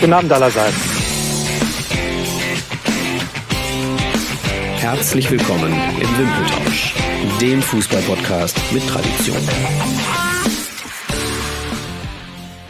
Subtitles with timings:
[0.00, 0.74] Guten Abend allerseits.
[4.78, 6.94] Herzlich willkommen im Wimpeltausch,
[7.38, 9.36] dem Fußballpodcast mit Tradition.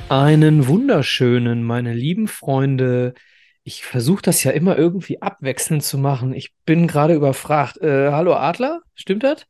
[0.09, 3.15] Einen wunderschönen, meine lieben Freunde.
[3.63, 6.35] Ich versuche das ja immer irgendwie abwechselnd zu machen.
[6.35, 7.81] Ich bin gerade überfragt.
[7.81, 9.47] Äh, hallo Adler, stimmt das?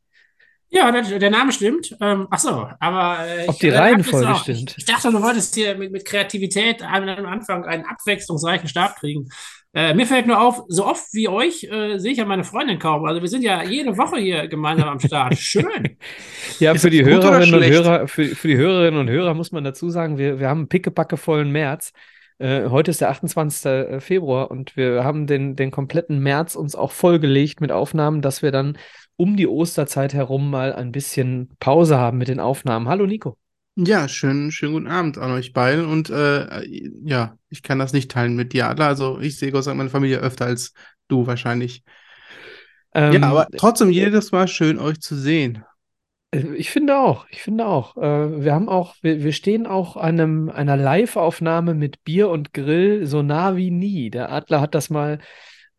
[0.73, 1.95] Ja, der, der Name stimmt.
[1.99, 4.75] Ähm, ach so, aber äh, Ob die äh, Reihenfolge stimmt.
[4.77, 9.27] Ich, dachte, du wolltest hier mit, mit Kreativität am Anfang einen abwechslungsreichen Start kriegen.
[9.73, 12.79] Äh, mir fällt nur auf, so oft wie euch äh, sehe ich ja meine Freundin
[12.79, 13.03] kaum.
[13.05, 15.37] Also wir sind ja jede Woche hier gemeinsam am Start.
[15.37, 15.97] Schön.
[16.59, 17.65] Ja, für die Hörerinnen und?
[17.65, 20.69] Hörer, für, für die Hörerinnen und Hörer muss man dazu sagen, wir, wir haben einen
[20.69, 21.91] pickepackevollen März.
[22.37, 24.01] Äh, heute ist der 28.
[24.01, 28.51] Februar und wir haben den, den kompletten März uns auch vollgelegt mit Aufnahmen, dass wir
[28.51, 28.77] dann
[29.21, 32.87] um die Osterzeit herum mal ein bisschen Pause haben mit den Aufnahmen.
[32.87, 33.37] Hallo Nico.
[33.75, 35.85] Ja, schönen, schönen guten Abend an euch beiden.
[35.85, 36.65] Und äh,
[37.05, 38.87] ja, ich kann das nicht teilen mit dir, Adler.
[38.87, 40.73] Also ich sehe Gott sei Dank meine Familie öfter als
[41.07, 41.83] du wahrscheinlich.
[42.95, 45.63] Ähm, ja, aber trotzdem jedes Mal schön, euch zu sehen.
[46.31, 47.97] Äh, Ich finde auch, ich finde auch.
[47.97, 53.05] Äh, wir haben auch, wir, wir stehen auch einem, einer Live-Aufnahme mit Bier und Grill
[53.05, 54.09] so nah wie nie.
[54.09, 55.19] Der Adler hat das mal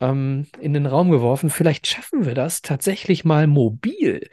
[0.00, 1.50] ähm, in den Raum geworfen.
[1.50, 4.28] Vielleicht schaffen wir das tatsächlich mal mobil.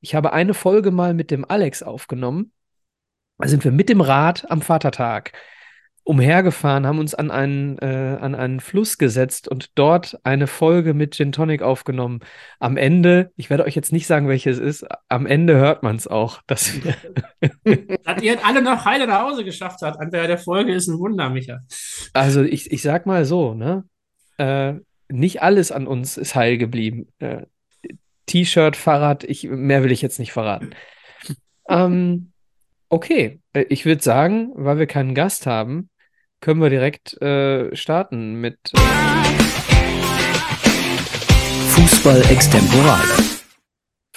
[0.00, 2.52] Ich habe eine Folge mal mit dem Alex aufgenommen.
[3.38, 5.32] Da sind wir mit dem Rad am Vatertag
[6.10, 11.14] umhergefahren, haben uns an einen, äh, an einen Fluss gesetzt und dort eine Folge mit
[11.14, 12.20] Gin Tonic aufgenommen.
[12.58, 16.08] Am Ende, ich werde euch jetzt nicht sagen, welches ist, am Ende hört man es
[16.08, 16.96] auch, dass wir,
[18.04, 20.98] Dass ihr alle noch heile nach Hause geschafft habt an der, der Folge ist ein
[20.98, 21.60] Wunder, Micha.
[22.12, 23.84] also ich, ich sag mal so, ne?
[24.38, 24.74] Äh,
[25.10, 27.08] nicht alles an uns ist heil geblieben.
[27.18, 27.46] Äh,
[28.26, 30.70] T-Shirt, Fahrrad, ich, mehr will ich jetzt nicht verraten.
[31.68, 32.32] Ähm,
[32.88, 35.90] okay, äh, ich würde sagen, weil wir keinen Gast haben,
[36.40, 38.58] können wir direkt äh, starten mit.
[38.74, 38.78] Äh,
[41.68, 43.30] Fußball extemporale.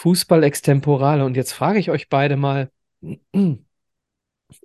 [0.03, 1.23] Fußball Extemporale.
[1.23, 2.69] Und jetzt frage ich euch beide mal,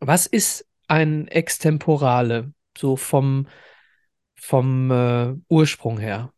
[0.00, 2.52] was ist ein Extemporale?
[2.76, 3.46] So vom,
[4.40, 6.32] vom äh, Ursprung her.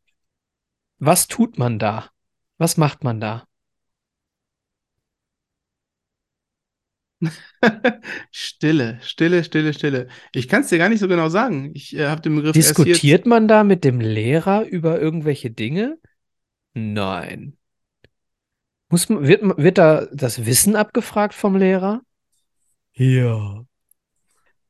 [0.99, 2.11] Was tut man da?
[2.59, 3.47] Was macht man da?
[8.31, 10.09] Stille, Stille, Stille, Stille.
[10.33, 11.71] Ich kann es dir gar nicht so genau sagen.
[11.75, 12.79] Ich äh, habe den Begriff erst jetzt.
[12.79, 15.99] Diskutiert man da mit dem Lehrer über irgendwelche Dinge?
[16.75, 17.57] Nein.
[18.89, 22.01] Muss man, wird, man- wird da das Wissen abgefragt vom Lehrer?
[22.93, 23.65] Ja.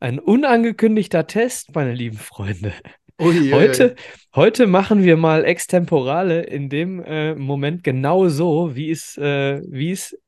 [0.01, 2.73] Ein unangekündigter Test, meine lieben Freunde.
[3.21, 3.51] Ui.
[3.53, 3.97] Heute,
[4.35, 9.91] heute machen wir mal Extemporale in dem äh, Moment genau so, wie es, äh, wie
[9.91, 10.19] es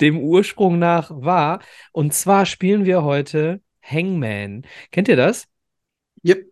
[0.00, 1.62] dem Ursprung nach war.
[1.92, 4.66] Und zwar spielen wir heute Hangman.
[4.90, 5.46] Kennt ihr das?
[6.26, 6.44] Yep.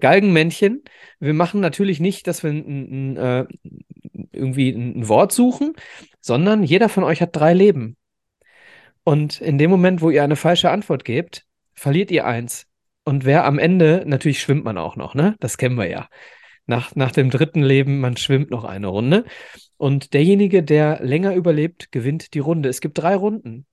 [0.00, 0.82] Galgenmännchen.
[1.20, 3.46] Wir machen natürlich nicht, dass wir ein, ein, äh,
[4.32, 5.74] irgendwie ein Wort suchen,
[6.20, 7.98] sondern jeder von euch hat drei Leben.
[9.04, 12.67] Und in dem Moment, wo ihr eine falsche Antwort gebt, verliert ihr eins.
[13.08, 15.34] Und wer am Ende, natürlich schwimmt man auch noch, ne?
[15.40, 16.10] Das kennen wir ja.
[16.66, 19.24] Nach, nach dem dritten Leben, man schwimmt noch eine Runde.
[19.78, 22.68] Und derjenige, der länger überlebt, gewinnt die Runde.
[22.68, 23.64] Es gibt drei Runden.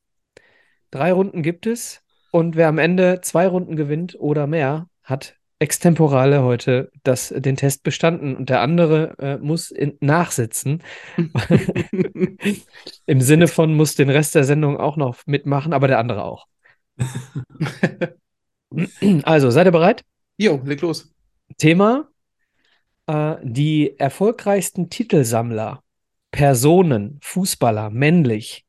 [0.90, 2.02] Drei Runden gibt es.
[2.32, 7.84] Und wer am Ende zwei Runden gewinnt oder mehr, hat Extemporale heute das, den Test
[7.84, 8.38] bestanden.
[8.38, 10.82] Und der andere äh, muss in, nachsitzen.
[13.06, 16.48] Im Sinne von muss den Rest der Sendung auch noch mitmachen, aber der andere auch.
[19.24, 20.04] Also, seid ihr bereit?
[20.38, 21.14] Jo, leg los.
[21.58, 22.10] Thema:
[23.08, 25.84] äh, die erfolgreichsten Titelsammler,
[26.32, 28.66] Personen, Fußballer, männlich.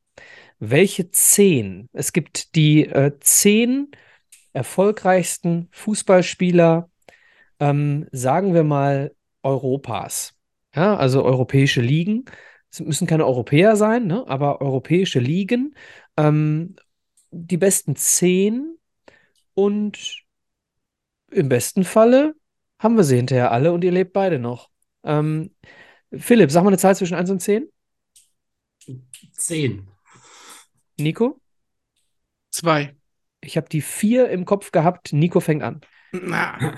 [0.59, 1.89] Welche zehn?
[1.93, 3.91] Es gibt die äh, zehn
[4.53, 6.89] erfolgreichsten Fußballspieler,
[7.59, 9.13] ähm, sagen wir mal,
[9.43, 10.33] Europas.
[10.75, 12.25] Ja, also europäische Ligen.
[12.71, 14.25] Es müssen keine Europäer sein, ne?
[14.27, 15.75] aber europäische Ligen.
[16.17, 16.75] Ähm,
[17.31, 18.76] die besten zehn
[19.57, 20.23] und
[21.31, 22.35] im besten Falle
[22.77, 24.69] haben wir sie hinterher alle und ihr lebt beide noch.
[25.03, 25.55] Ähm,
[26.15, 27.67] Philipp, sag mal eine Zahl zwischen 1 und 10.
[29.31, 29.89] Zehn.
[30.99, 31.41] Nico?
[32.51, 32.95] Zwei.
[33.41, 35.11] Ich habe die vier im Kopf gehabt.
[35.11, 35.81] Nico fängt an.
[36.11, 36.77] Na,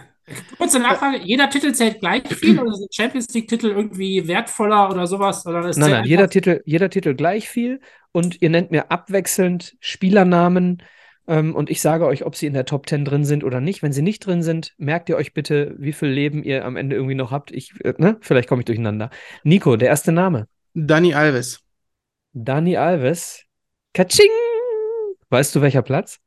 [0.58, 5.46] Kurze Nachfrage, jeder Titel zählt gleich viel oder sind Champions League-Titel irgendwie wertvoller oder sowas?
[5.46, 7.82] Oder es Nein, nein, jeder Titel, jeder Titel gleich viel
[8.12, 10.82] und ihr nennt mir abwechselnd Spielernamen
[11.30, 13.84] und ich sage euch, ob sie in der Top 10 drin sind oder nicht.
[13.84, 16.96] Wenn sie nicht drin sind, merkt ihr euch bitte, wie viel Leben ihr am Ende
[16.96, 17.52] irgendwie noch habt.
[17.52, 18.18] Ich, äh, ne?
[18.22, 19.12] Vielleicht komme ich durcheinander.
[19.44, 20.48] Nico, der erste Name.
[20.74, 21.62] Dani Alves.
[22.34, 23.44] Dani Alves.
[23.94, 24.30] Katsching!
[25.30, 26.20] Weißt du, welcher Platz?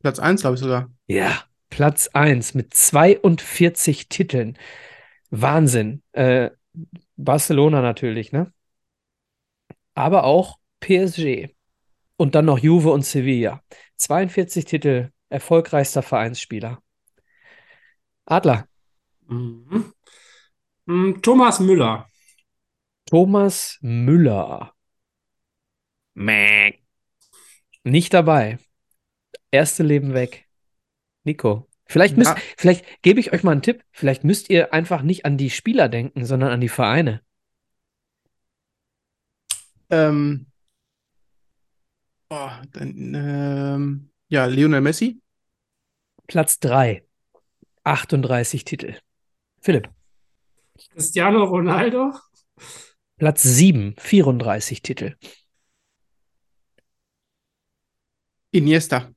[0.00, 0.90] Platz 1, glaube ich sogar.
[1.06, 4.56] Ja, Platz 1 mit 42 Titeln.
[5.30, 6.02] Wahnsinn.
[6.12, 6.50] Äh,
[7.16, 8.52] Barcelona natürlich, ne?
[9.94, 11.48] Aber auch PSG.
[12.16, 13.62] Und dann noch Juve und Sevilla.
[13.96, 16.82] 42 Titel, erfolgreichster Vereinsspieler.
[18.26, 18.68] Adler.
[19.28, 19.92] Mhm.
[20.86, 22.08] Mm, Thomas Müller.
[23.06, 24.72] Thomas Müller.
[26.14, 26.74] Mäh.
[27.84, 28.58] Nicht dabei.
[29.50, 30.48] Erste Leben weg.
[31.24, 31.68] Nico.
[31.88, 32.42] Vielleicht, müsst, Ja.
[32.56, 33.84] vielleicht gebe ich euch mal einen Tipp.
[33.92, 37.22] Vielleicht müsst ihr einfach nicht an die Spieler denken, sondern an die Vereine.
[39.90, 40.46] Ähm,
[42.30, 45.20] oh, dann, ähm, ja, Lionel Messi.
[46.26, 47.04] Platz 3.
[47.84, 48.96] 38 Titel.
[49.60, 49.88] Philipp.
[50.92, 52.12] Cristiano Ronaldo.
[53.16, 53.94] Platz 7.
[53.98, 55.16] 34 Titel.
[58.50, 59.12] Iniesta.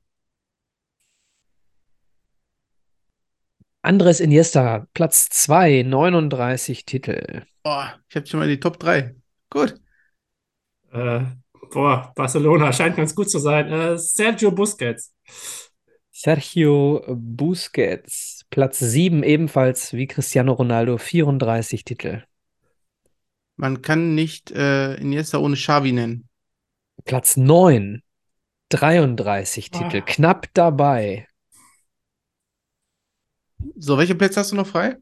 [3.82, 4.86] Andres Iniesta.
[4.94, 5.82] Platz 2.
[5.82, 7.42] 39 Titel.
[7.64, 9.16] Oh, ich habe schon mal die Top 3.
[9.50, 9.80] Gut.
[10.92, 11.24] Äh,
[11.70, 13.70] boah, Barcelona scheint ganz gut zu sein.
[13.70, 15.14] Äh, Sergio Busquets.
[16.12, 18.44] Sergio Busquets.
[18.50, 20.98] Platz 7 ebenfalls wie Cristiano Ronaldo.
[20.98, 22.24] 34 Titel.
[23.56, 26.28] Man kann nicht äh, Iniesta ohne Xavi nennen.
[27.04, 28.02] Platz 9.
[28.70, 29.98] 33 Titel.
[29.98, 30.04] Ah.
[30.06, 31.26] Knapp dabei.
[33.76, 34.96] So, welche Plätze hast du noch frei?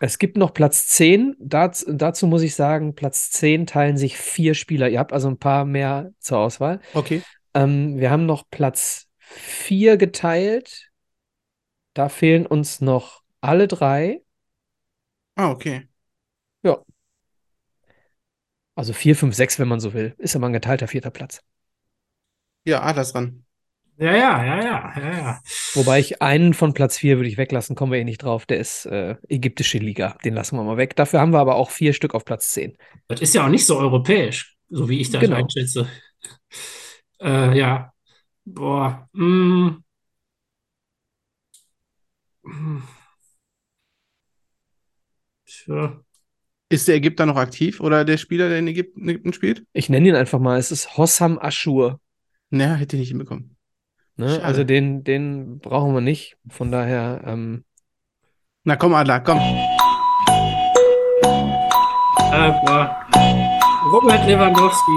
[0.00, 1.36] Es gibt noch Platz 10.
[1.38, 4.88] Daz, dazu muss ich sagen, Platz 10 teilen sich vier Spieler.
[4.88, 6.80] Ihr habt also ein paar mehr zur Auswahl.
[6.94, 7.22] Okay.
[7.54, 10.90] Ähm, wir haben noch Platz 4 geteilt.
[11.94, 14.22] Da fehlen uns noch alle drei.
[15.34, 15.88] Ah, okay.
[18.76, 20.14] Also 4, 5, 6, wenn man so will.
[20.18, 21.42] Ist immer ein geteilter vierter Platz.
[22.64, 23.45] Ja, Adler ist dran.
[23.98, 25.40] Ja, ja, ja, ja, ja, ja.
[25.74, 28.44] Wobei ich einen von Platz 4 würde ich weglassen, kommen wir eh nicht drauf.
[28.44, 30.18] Der ist äh, ägyptische Liga.
[30.22, 30.96] Den lassen wir mal weg.
[30.96, 32.76] Dafür haben wir aber auch vier Stück auf Platz 10.
[33.08, 35.36] Das ist ja auch nicht so europäisch, so wie ich das Genau.
[35.36, 35.88] einschätze.
[37.20, 37.92] Äh, ja.
[38.44, 39.08] Boah.
[39.12, 39.82] Mm.
[45.46, 46.00] Tja.
[46.68, 49.64] Ist der Ägypter noch aktiv oder der Spieler, der in Ägypten, Ägypten spielt?
[49.72, 50.58] Ich nenne ihn einfach mal.
[50.58, 52.00] Es ist Hossam Aschur.
[52.50, 53.55] Naja, hätte ich nicht hinbekommen.
[54.16, 54.40] Ne?
[54.42, 56.36] Also den, den brauchen wir nicht.
[56.48, 57.64] Von daher, ähm,
[58.64, 59.38] Na komm, Adler, komm.
[63.92, 64.92] Robert Lewandowski.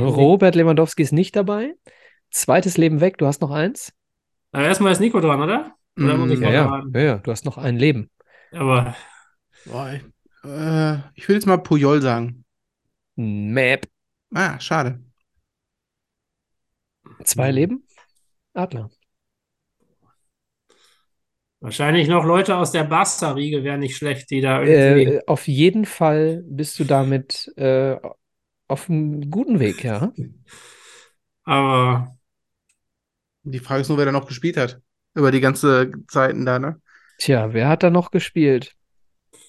[0.00, 1.74] Robert Lewandowski ist nicht dabei.
[2.30, 3.18] Zweites Leben weg.
[3.18, 3.92] Du hast noch eins.
[4.52, 5.72] Aber erstmal ist Nico dran, oder?
[5.96, 7.16] Mm, Ja, ja, ja, ja.
[7.18, 8.10] Du hast noch ein Leben.
[8.52, 8.94] Aber
[9.66, 10.04] Boah, ich-
[10.50, 12.44] äh, ich will jetzt mal Puyol sagen.
[13.16, 13.86] Map.
[14.34, 15.00] Ah, schade.
[17.24, 17.54] Zwei Mhm.
[17.54, 17.86] Leben?
[18.54, 18.90] Adler.
[21.60, 25.14] wahrscheinlich noch Leute aus der Barca-Riege wären nicht schlecht, die da irgendwie.
[25.14, 27.96] Äh, auf jeden Fall bist du damit äh,
[28.68, 30.12] auf einem guten Weg, ja.
[31.44, 32.16] Aber
[33.42, 34.80] Die Frage ist nur, wer da noch gespielt hat.
[35.14, 36.80] Über die ganze Zeiten da, ne?
[37.18, 38.74] Tja, wer hat da noch gespielt?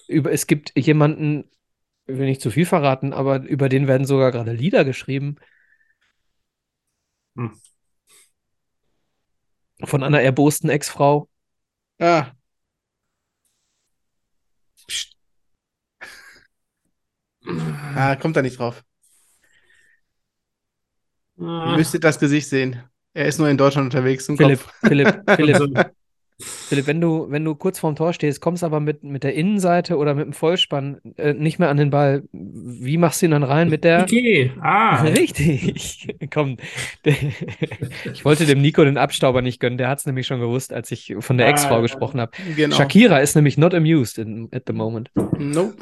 [0.08, 1.50] Über, es gibt jemanden,
[2.06, 5.36] ich will nicht zu viel verraten, aber über den werden sogar gerade Lieder geschrieben.
[7.36, 7.60] Hm.
[9.84, 11.28] Von einer erbosten Ex-Frau.
[11.98, 12.32] Ah.
[14.86, 15.16] Psst.
[17.94, 18.82] Ah, kommt da nicht drauf.
[21.38, 22.82] Ihr äh, müsstet das Gesicht sehen.
[23.12, 24.74] Er ist nur in Deutschland unterwegs im Philipp, Kopf.
[24.80, 25.92] Philipp, Philipp,
[26.38, 29.96] Philipp, wenn du, wenn du kurz vorm Tor stehst, kommst aber mit, mit der Innenseite
[29.96, 32.24] oder mit dem Vollspann äh, nicht mehr an den Ball.
[32.32, 33.70] Wie machst du ihn dann rein?
[33.70, 34.06] Mit der.
[34.06, 34.50] Piqué.
[34.60, 36.08] Ah, Richtig.
[36.32, 36.56] Komm.
[38.12, 39.78] Ich wollte dem Nico den Abstauber nicht gönnen.
[39.78, 42.32] Der hat es nämlich schon gewusst, als ich von der Ah, Ex-Frau gesprochen habe.
[42.56, 42.76] Genau.
[42.76, 45.10] Shakira ist nämlich not amused in, at the moment.
[45.38, 45.76] Nope.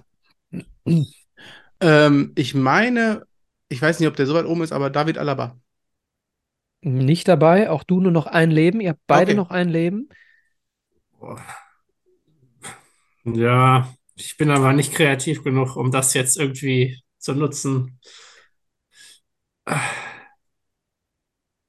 [1.81, 3.23] ähm, ich meine,
[3.69, 5.57] ich weiß nicht, ob der so weit oben ist, aber David Alaba.
[6.83, 7.71] Nicht dabei.
[7.71, 8.81] Auch du nur noch ein Leben.
[8.81, 9.35] Ihr habt beide Okay.
[9.35, 10.09] noch ein Leben.
[13.25, 17.99] Ja, ich bin aber nicht kreativ genug, um das jetzt irgendwie zu nutzen.
[19.67, 19.81] Ah.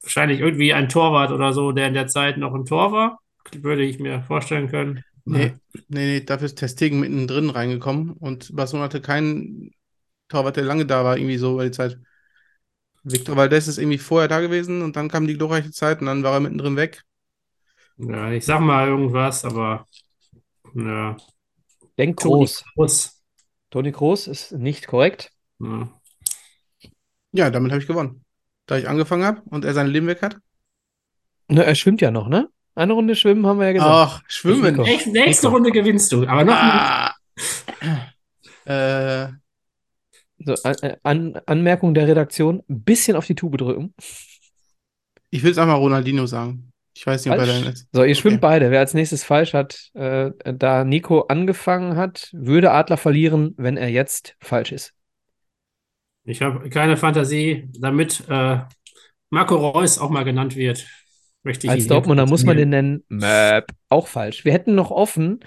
[0.02, 3.20] Wahrscheinlich irgendwie ein Torwart oder so, der in der Zeit noch im Tor war,
[3.54, 5.04] würde ich mir vorstellen können.
[5.24, 9.72] Nee, nee, nee, dafür ist Ter Stegen mittendrin reingekommen und Barcelona hatte keinen
[10.28, 11.98] Torwart, der lange da war, irgendwie so über die Zeit.
[13.04, 16.24] Victor Valdés ist irgendwie vorher da gewesen und dann kam die glorreiche Zeit und dann
[16.24, 17.04] war er mittendrin weg.
[17.98, 19.88] Ja, ich sag mal irgendwas, aber
[20.74, 21.16] ja.
[21.98, 22.66] Denk Toni groß.
[22.74, 23.24] Kroos.
[23.70, 25.32] Toni Kroos ist nicht korrekt.
[25.60, 25.90] Ja.
[27.32, 28.24] Ja, damit habe ich gewonnen.
[28.66, 30.38] Da ich angefangen habe und er sein Leben weg hat.
[31.48, 32.50] Ne, er schwimmt ja noch, ne?
[32.74, 33.92] Eine Runde schwimmen haben wir ja gesagt.
[33.92, 34.76] Ach, Schwimmen.
[34.76, 35.48] Nächste, nächste.
[35.48, 36.54] Runde gewinnst du, aber noch.
[36.54, 37.16] Ah.
[38.66, 39.30] Äh,
[40.40, 43.94] So, an, an, Anmerkung der Redaktion, ein bisschen auf die Tube drücken.
[45.30, 46.74] ich will jetzt einmal Ronaldinho sagen.
[46.96, 47.62] Ich weiß nicht, ob er Falsch.
[47.64, 47.88] dann ist.
[47.92, 48.16] So, ihr Okay.
[48.16, 48.72] schwimmt beide.
[48.72, 53.90] Wer als nächstes falsch hat, äh, da Nico angefangen hat, würde Adler verlieren, wenn er
[53.90, 54.94] jetzt falsch ist.
[56.24, 58.60] Ich habe keine Fantasie, damit äh,
[59.30, 60.88] Marco Reus auch mal genannt wird.
[61.44, 63.04] Möchte ich Als Dortmunder muss man den nennen.
[63.10, 63.68] Möp.
[63.90, 64.46] Auch falsch.
[64.46, 65.42] Wir hätten noch offen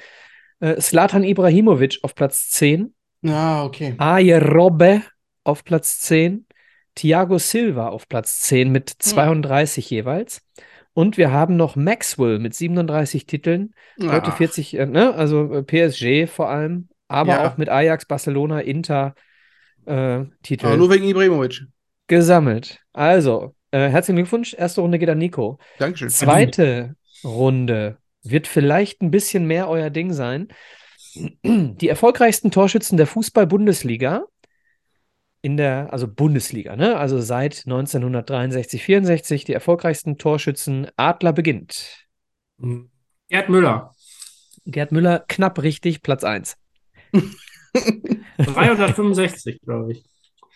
[0.60, 2.94] äh, Zlatan Ibrahimovic auf Platz 10,
[3.26, 3.94] Ah, okay.
[3.98, 5.02] Aje Robbe
[5.42, 6.46] auf Platz 10,
[6.94, 10.40] Thiago Silva auf Platz 10 mit 32 jeweils.
[10.98, 15.14] Und wir haben noch Maxwell mit 37 Titeln, heute Ah, 40, äh, ne?
[15.14, 17.48] Also äh, PSG vor allem, aber Ja.
[17.48, 19.14] auch mit Ajax, Barcelona, Inter
[19.86, 21.66] äh, Titel Aber nur wegen Ibrahimovic.
[22.08, 22.80] gesammelt.
[22.92, 24.54] Also, äh, herzlichen Glückwunsch.
[24.54, 25.60] Erste Runde geht an Nico.
[25.78, 26.08] Dankeschön.
[26.08, 30.48] Zweite Runde wird vielleicht ein bisschen mehr euer Ding sein.
[31.44, 34.24] Die erfolgreichsten Torschützen der Fußball-Bundesliga
[35.40, 36.96] in der, also Bundesliga, ne?
[36.96, 40.88] Also seit 1963, 64, die erfolgreichsten Torschützen.
[40.96, 42.06] Adler beginnt.
[43.28, 43.94] Gerd Müller,
[44.66, 46.56] Gerd Müller knapp richtig, Platz 1.
[48.38, 50.04] 365, glaube ich.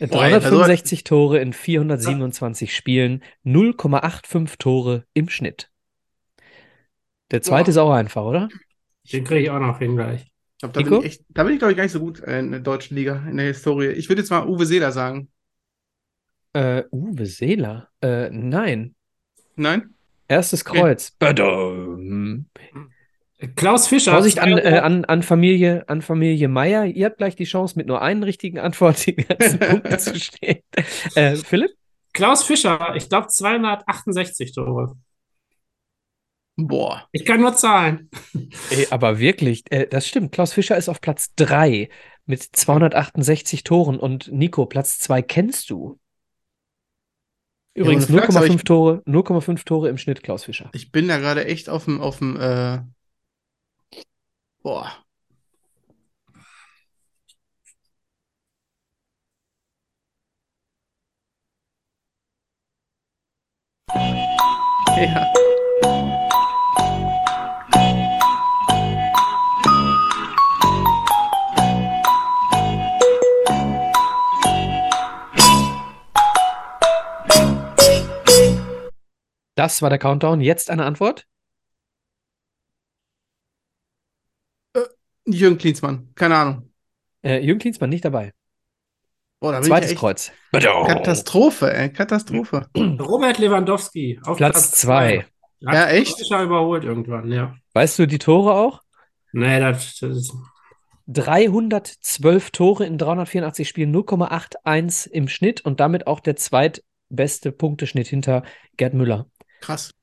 [0.00, 5.70] 365 Tore in 427 Spielen, 0,85 Tore im Schnitt.
[7.30, 7.70] Der zweite Boah.
[7.70, 8.48] ist auch einfach, oder?
[9.12, 10.31] Den kriege ich auch noch hin gleich.
[10.62, 10.90] Ich glaub, da Nico?
[10.90, 12.61] bin ich echt, da bin ich, glaube ich, gar nicht so gut äh, in der
[12.61, 13.88] deutschen Liga, in der Historie.
[13.88, 15.28] Ich würde jetzt mal Uwe Seeler sagen.
[16.52, 17.88] Äh, Uwe Seeler?
[18.00, 18.95] Äh, nein.
[19.57, 19.95] Nein?
[20.28, 20.78] Erstes Okay.
[20.78, 21.11] Kreuz.
[21.19, 22.47] Badum.
[23.57, 24.12] Klaus Fischer.
[24.12, 26.85] Vorsicht an, äh, an, an Familie, an Familie Meier.
[26.85, 30.62] Ihr habt gleich die Chance, mit nur einen richtigen Antwort die ganzen Punkte zu stehen.
[31.16, 31.73] Äh, Philipp?
[32.12, 34.95] Klaus Fischer, ich glaube 268 Tore.
[36.56, 37.09] Boah.
[37.12, 38.11] Ich kann nur zahlen.
[38.71, 40.32] Ey, aber wirklich, äh, das stimmt.
[40.32, 41.88] Klaus Fischer ist auf Platz 3
[42.26, 45.99] mit 268 Toren und Nico, Platz 2 kennst du.
[47.75, 50.68] Übrigens aber 0,5 ich- Tore, 0,5 Tore im Schnitt, Klaus Fischer.
[50.75, 52.80] Ich bin da gerade echt auf dem, auf dem, äh,
[54.62, 54.92] boah.
[64.97, 65.26] Ja.
[79.62, 80.40] Das war der Countdown.
[80.40, 81.25] Jetzt eine Antwort?
[85.25, 86.09] Jürgen Klinsmann.
[86.16, 86.73] Keine Ahnung.
[87.23, 88.33] Äh, Jürgen Klinsmann nicht dabei.
[89.38, 90.33] Boah, Zweites ja Kreuz.
[90.50, 91.92] Katastrophe, ey.
[91.92, 92.66] Katastrophe.
[92.76, 95.19] Robert Lewandowski auf Platz 2.
[95.19, 95.26] Hat
[95.61, 96.19] Ja, echt?
[96.19, 97.54] Fischer überholt irgendwann, ja.
[97.73, 98.83] Weißt du die Tore auch?
[99.31, 100.35] Nee, das, das ist
[101.07, 108.42] 312 Tore in 384 Spielen, 0,81 im Schnitt und damit auch der zweitbeste Punkteschnitt hinter
[108.76, 109.26] Gerd Müller.
[109.62, 109.95] Krass.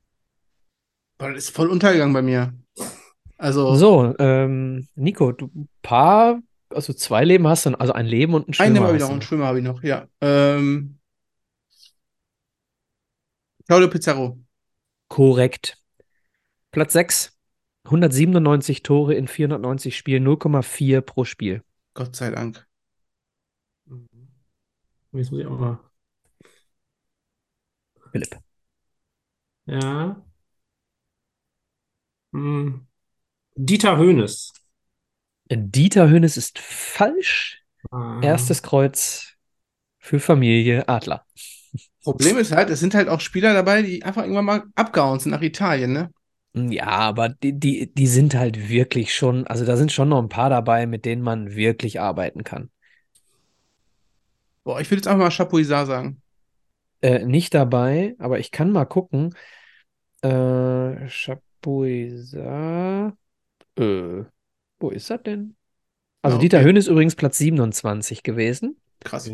[1.19, 2.53] Boah, das ist voll untergegangen bei mir.
[3.37, 8.33] Also, So, ähm, Nico, du ein paar, also zwei Leben hast du, also ein Leben
[8.33, 10.07] und ein einen Schwimmer habe ich noch, einen Schwimmer habe ich noch, ja.
[10.21, 10.99] Ähm,
[13.67, 14.39] Claudio Pizarro.
[15.09, 15.77] Korrekt.
[16.71, 17.37] Platz 6,
[17.85, 21.63] 197 Tore in 490 Spielen, 0,4 pro Spiel.
[21.93, 22.65] Gott sei Dank.
[25.11, 25.79] Jetzt muss ich auch mal.
[28.11, 28.39] Philipp.
[29.69, 30.15] Ja.
[32.33, 32.87] Hm.
[33.55, 34.53] Dieter Hoeneß.
[35.51, 37.63] Dieter Hönes ist falsch.
[37.91, 38.19] Ah.
[38.21, 39.35] Erstes Kreuz
[39.99, 41.25] für Familie Adler.
[42.03, 45.31] Problem ist halt, es sind halt auch Spieler dabei, die einfach irgendwann mal abgehauen sind
[45.31, 46.11] nach Italien, ne?
[46.53, 50.29] Ja, aber die, die, die sind halt wirklich schon, also da sind schon noch ein
[50.29, 52.71] paar dabei, mit denen man wirklich arbeiten kann.
[54.63, 56.21] Boah, ich würde jetzt einfach mal Chapuisat sagen.
[57.01, 59.35] Äh, nicht dabei, aber ich kann mal gucken.
[60.21, 63.13] Äh, Chapuisat.
[63.77, 64.23] Äh,
[64.79, 65.55] wo ist er denn?
[66.21, 66.67] Also Ja, Dieter okay.
[66.67, 68.79] Höhn ist übrigens Platz 27 gewesen.
[69.03, 69.29] Krass.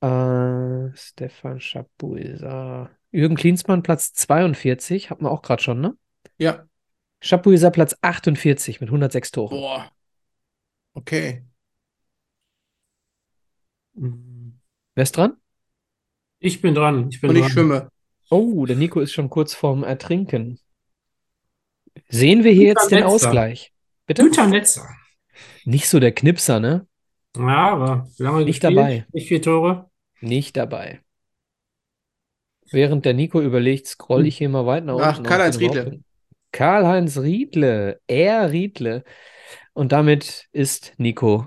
[0.00, 2.90] Äh, Stefan Chapuisat.
[3.12, 5.96] Jürgen Klinsmann Platz 42, hatten wir auch gerade schon, ne?
[6.38, 6.66] Ja.
[7.20, 9.56] Chapuisat Platz 48 mit 106 Toren.
[9.58, 9.90] Boah.
[10.96, 11.42] Okay.
[13.96, 14.60] Hm.
[14.94, 15.36] Wer ist dran?
[16.38, 17.08] Ich bin dran.
[17.10, 17.50] Ich bin Und ich dran.
[17.52, 17.90] schwimme.
[18.34, 20.58] Oh, der Nico ist schon kurz vorm Ertrinken.
[22.08, 23.08] Sehen wir hier jetzt den Netzer.
[23.08, 23.72] Ausgleich?
[24.06, 24.22] Bitte?
[24.24, 24.88] Günther Netzer.
[25.64, 26.84] Nicht so der Knipser, ne?
[27.36, 29.06] Ja, aber lange Nicht gespielt, dabei.
[29.12, 29.88] Nicht viele Tore.
[30.20, 31.00] Nicht dabei.
[32.72, 35.28] Während der Nico überlegt, scroll ich hier mal weit nach Ach, unten.
[35.28, 36.00] Karl-Heinz ich den Riedle.
[36.50, 39.04] Karl-Heinz Riedle, er Riedle.
[39.74, 41.46] Und damit ist Nico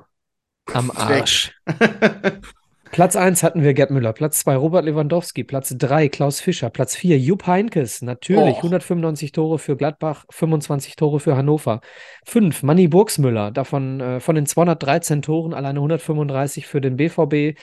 [0.71, 1.53] am Arsch.
[2.91, 6.95] Platz 1 hatten wir Gerd Müller, Platz 2 Robert Lewandowski, Platz 3 Klaus Fischer, Platz
[6.95, 8.57] 4 Jupp Heynckes, natürlich Oh.
[8.57, 11.81] 195 Tore für Gladbach, 25 Tore für Hannover.
[12.25, 17.57] 5 Manni Burgsmüller, davon äh, von den 213 Toren alleine 135 für den BVB.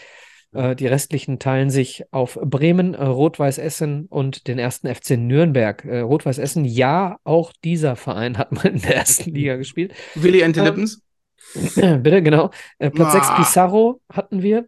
[0.53, 5.85] Äh, die restlichen teilen sich auf Bremen, äh, Rot-Weiß Essen und den ersten FC Nürnberg.
[5.85, 9.93] Äh, Rot-Weiß Essen, ja, auch dieser Verein hat mal in der ersten Liga gespielt.
[10.15, 11.03] Willi Ente Ähm, Lippens.
[11.75, 12.51] Bitte, genau.
[12.79, 13.37] Äh, Platz 6 Ah.
[13.37, 14.67] Pizarro hatten wir.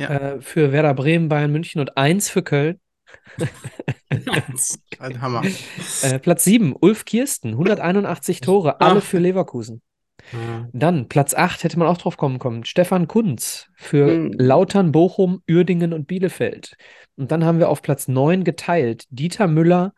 [0.00, 0.08] Ja.
[0.08, 2.80] Äh, für Werder Bremen, Bayern München und 1 für Köln.
[4.98, 5.42] Ein Hammer.
[6.02, 9.02] Äh, Platz 7 Ulf Kirsten, 181 Tore, alle Ach.
[9.04, 9.82] für Leverkusen.
[10.32, 10.68] Ja.
[10.72, 12.64] Dann Platz 8 hätte man auch drauf kommen können.
[12.64, 14.32] Stefan Kunz für Hm.
[14.38, 16.76] Lautern, Bochum, Uerdingen und Bielefeld.
[17.16, 19.92] Und dann haben wir auf Platz 9 geteilt Dieter Müller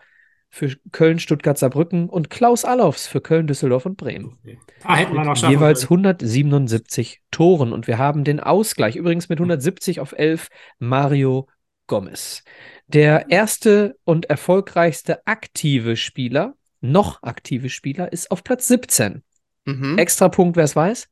[0.54, 4.38] für Köln, Stuttgart, Saarbrücken und Klaus Allofs für Köln, Düsseldorf und Bremen.
[4.42, 4.58] Okay.
[4.84, 6.04] Ah, hätten wir noch schaffen jeweils können.
[6.04, 7.72] 177 Toren.
[7.72, 11.48] Und wir haben den Ausgleich, übrigens mit 170 auf 11, Mario
[11.86, 12.44] Gomez.
[12.86, 19.22] Der erste und erfolgreichste aktive Spieler, noch aktive Spieler, ist auf Platz 17.
[19.64, 19.96] Mhm.
[19.96, 21.08] Extra Punkt, wer es weiß?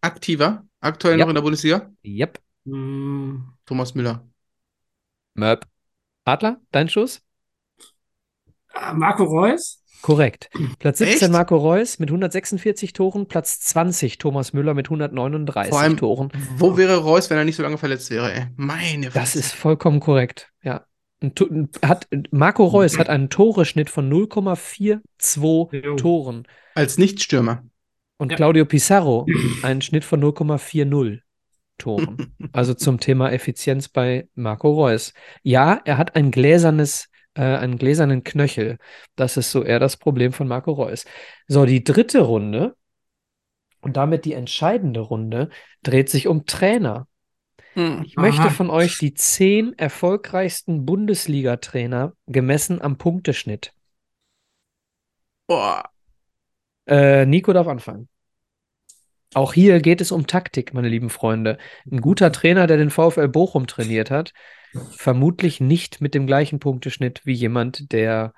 [0.00, 0.66] Aktiver.
[0.80, 1.24] Aktuell Ja.
[1.24, 1.92] noch in der Bundesliga.
[2.04, 2.40] Yep.
[2.66, 4.26] Hm, Thomas Müller.
[5.34, 5.66] Möp.
[6.24, 7.22] Adler, dein Schuss?
[8.74, 9.80] ah, Marco Reus?
[10.02, 10.50] Korrekt.
[10.80, 11.30] Platz 17 Echt?
[11.32, 16.32] Marco Reus mit 146 Toren, Platz 20 Thomas Müller mit 139 Vor allem, Toren.
[16.56, 18.32] wo wäre Reus, wenn er nicht so lange verletzt wäre?
[18.32, 18.46] Ey?
[18.56, 20.86] Meine Das ist vollkommen korrekt, ja.
[21.84, 25.94] Hat, Marco Reus hat einen Toreschnitt von 0,42 Jo.
[25.94, 27.62] Toren Als Nichtstürmer.
[28.18, 28.36] und Ja.
[28.36, 29.26] Claudio Pizarro
[29.62, 31.20] einen Schnitt von 0,40
[31.82, 32.34] Toren.
[32.52, 35.14] Also zum Thema Effizienz bei Marco Reus.
[35.42, 38.78] Ja, er hat ein gläsernes, äh, einen gläsernen Knöchel.
[39.16, 41.04] Das ist so eher das Problem von Marco Reus.
[41.48, 42.76] So, die dritte Runde
[43.80, 45.48] und damit die entscheidende Runde
[45.82, 47.08] dreht sich um Trainer.
[47.74, 48.02] Hm.
[48.04, 53.72] Ich möchte von euch die zehn erfolgreichsten Bundesliga-Trainer gemessen am Punkteschnitt.
[55.46, 55.82] Boah.
[56.86, 58.08] Äh, Nico darf anfangen.
[59.34, 61.58] Auch hier geht es um Taktik, meine lieben Freunde.
[61.90, 64.32] Ein guter Trainer, der den VfL Bochum trainiert hat,
[64.90, 68.34] vermutlich nicht mit dem gleichen Punkteschnitt wie jemand, der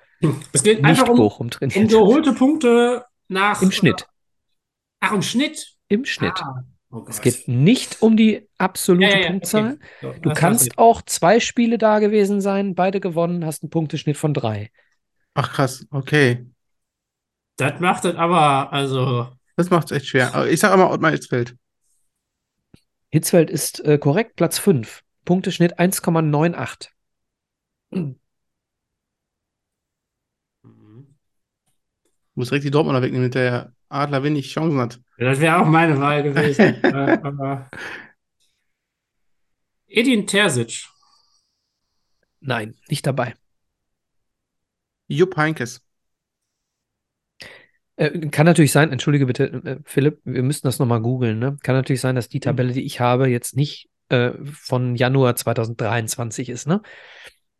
[0.53, 1.99] Es geht nicht einfach um, Bochum um trainiert hat.
[1.99, 3.61] geholte Punkte nach.
[3.61, 4.07] Im Schnitt.
[4.99, 5.75] Ach, im Schnitt.
[5.87, 6.41] Im Schnitt.
[6.41, 9.73] Ah, oh Es geht nicht um die absolute Ja, ja, ja, Punktzahl.
[9.73, 9.79] okay.
[10.01, 14.17] So, Du das kannst auch zwei Spiele da gewesen sein, beide gewonnen, hast einen Punkteschnitt
[14.17, 14.71] von drei.
[15.33, 16.45] Ach krass, okay.
[17.57, 19.29] Das macht es aber, also.
[19.55, 20.33] Das macht es echt schwer.
[20.33, 21.55] Aber ich sage immer Ottmar Hitzfeld.
[23.09, 25.03] Hitzfeld ist äh, korrekt, Platz 5.
[25.23, 26.89] Punkteschnitt 1,98.
[32.33, 34.99] Muss direkt die Dortmunder wegnehmen, mit der Adler wenig Chancen hat.
[35.17, 36.83] Das wäre auch meine Wahl gewesen.
[36.83, 37.65] äh,
[39.87, 40.85] Edin Terzic.
[42.41, 43.35] Nein, nicht dabei.
[45.07, 45.81] Jupp Heynckes.
[47.97, 51.57] Äh, kann natürlich sein, entschuldige bitte, äh, Philipp, wir müssten das nochmal googeln, ne?
[51.63, 56.49] Kann natürlich sein, dass die Tabelle, die ich habe, jetzt nicht äh, von Januar 2023
[56.49, 56.81] ist, ne?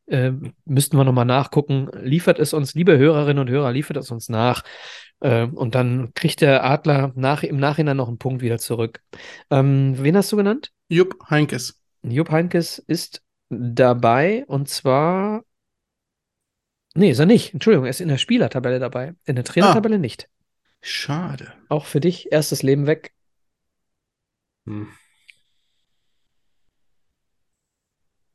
[0.08, 0.34] Äh,
[0.65, 1.89] müssten wir nochmal nachgucken.
[1.93, 4.63] Liefert es uns, liebe Hörerinnen und Hörer, liefert es uns nach.
[5.19, 9.02] Äh, und dann kriegt der Adler nach, im Nachhinein noch einen Punkt wieder zurück.
[9.50, 10.71] Ähm, wen hast du genannt?
[10.89, 11.82] Jupp Heynckes.
[12.04, 15.43] Jupp Heynckes ist dabei und zwar.
[16.95, 17.53] Nee, ist er nicht.
[17.53, 19.15] Entschuldigung, er ist in der Spielertabelle dabei.
[19.25, 20.29] In der Trainertabelle nicht.
[20.81, 21.53] Schade.
[21.67, 23.13] Auch für dich, erstes Leben weg.
[24.65, 24.88] Hm.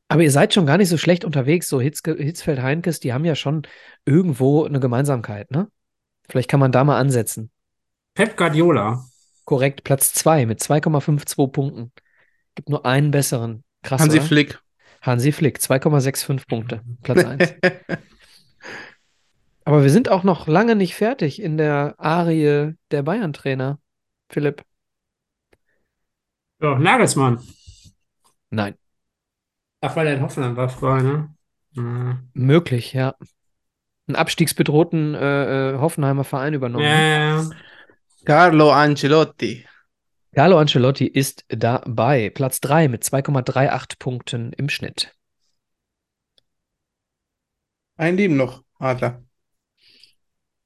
[0.08, 1.68] Aber ihr seid schon gar nicht so schlecht unterwegs.
[1.68, 3.62] So Hitzke, Hitzfeld, Heinkes, die haben ja schon
[4.04, 5.68] irgendwo eine Gemeinsamkeit, ne?
[6.28, 7.50] Vielleicht kann man da mal ansetzen.
[8.14, 9.04] Pep Guardiola.
[9.44, 11.92] Korrekt, Platz 2 mit 2,52 Punkten.
[12.54, 13.64] Gibt nur einen besseren.
[13.82, 14.26] Krass, Hansi oder?
[14.26, 14.60] Flick.
[15.00, 16.82] Hansi Flick, 2,65 Punkte.
[17.02, 17.54] Platz 1.
[19.70, 23.78] Aber wir sind auch noch lange nicht fertig in der Arie der Bayern-Trainer.
[24.28, 24.64] Philipp.
[26.60, 27.40] Ja, Nagelsmann.
[28.50, 28.74] Nein.
[29.80, 31.34] Ach, weil er in Hoffenheim war früher, ne?
[31.76, 32.18] Ja.
[32.32, 33.14] Möglich, ja.
[34.08, 36.84] Einen abstiegsbedrohten äh, äh, Hoffenheimer Verein übernommen.
[36.84, 37.50] Ja, ja.
[38.24, 39.68] Carlo Ancelotti.
[40.34, 42.30] Carlo Ancelotti ist dabei.
[42.30, 45.14] Platz 3 mit 2,38 Punkten im Schnitt.
[47.96, 49.22] Ein Leben noch, Adler.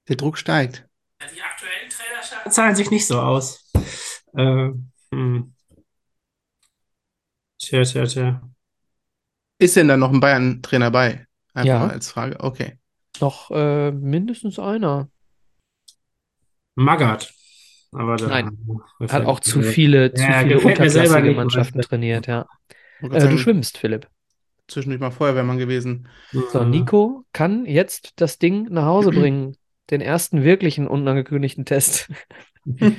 [0.09, 0.87] Der Druck steigt.
[1.35, 3.71] Die aktuellen Trainerschaften zahlen sich nicht so aus.
[4.37, 4.71] Äh,
[5.13, 5.55] hm.
[7.59, 8.43] Tja, tja, tja.
[9.59, 11.27] Ist denn da noch ein Bayern-Trainer bei?
[11.55, 11.79] Einfach Ja.
[11.79, 12.41] mal als Frage.
[12.41, 12.79] Okay.
[13.21, 15.09] Noch äh, mindestens einer.
[16.75, 17.33] Magath.
[17.93, 18.59] Aber da, Nein.
[19.09, 21.87] Hat auch zu viele, zu Ja, viele unterklassige nicht, Mannschaften du.
[21.87, 22.47] trainiert, ja.
[23.01, 24.09] Äh, du schwimmst, Philipp.
[24.67, 26.09] zwischendurch mal Feuerwehrmann gewesen.
[26.53, 26.65] So.
[26.65, 29.57] Nico kann jetzt das Ding nach Hause bringen.
[29.91, 32.11] Den ersten wirklichen unangekündigten Test.
[32.65, 32.97] Wer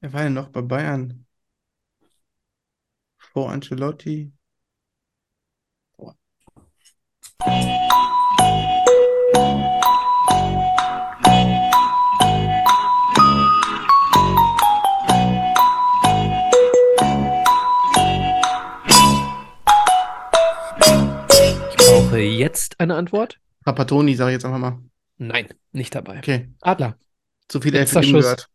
[0.12, 1.26] war denn noch bei Bayern?
[3.16, 4.32] Vor Ancelotti.
[21.70, 23.40] Ich brauche jetzt eine Antwort.
[23.64, 24.89] Trapattoni, sage ich jetzt einfach mal.
[25.22, 26.18] Nein, nicht dabei.
[26.18, 26.96] Okay, Adler.
[27.46, 28.24] zu viel Letzter Elf Schuss.
[28.24, 28.48] gehört.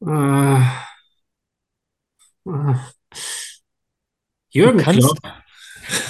[0.00, 0.60] Äh,
[2.50, 2.74] äh,
[4.50, 5.18] Jürgen kannst- Klopp,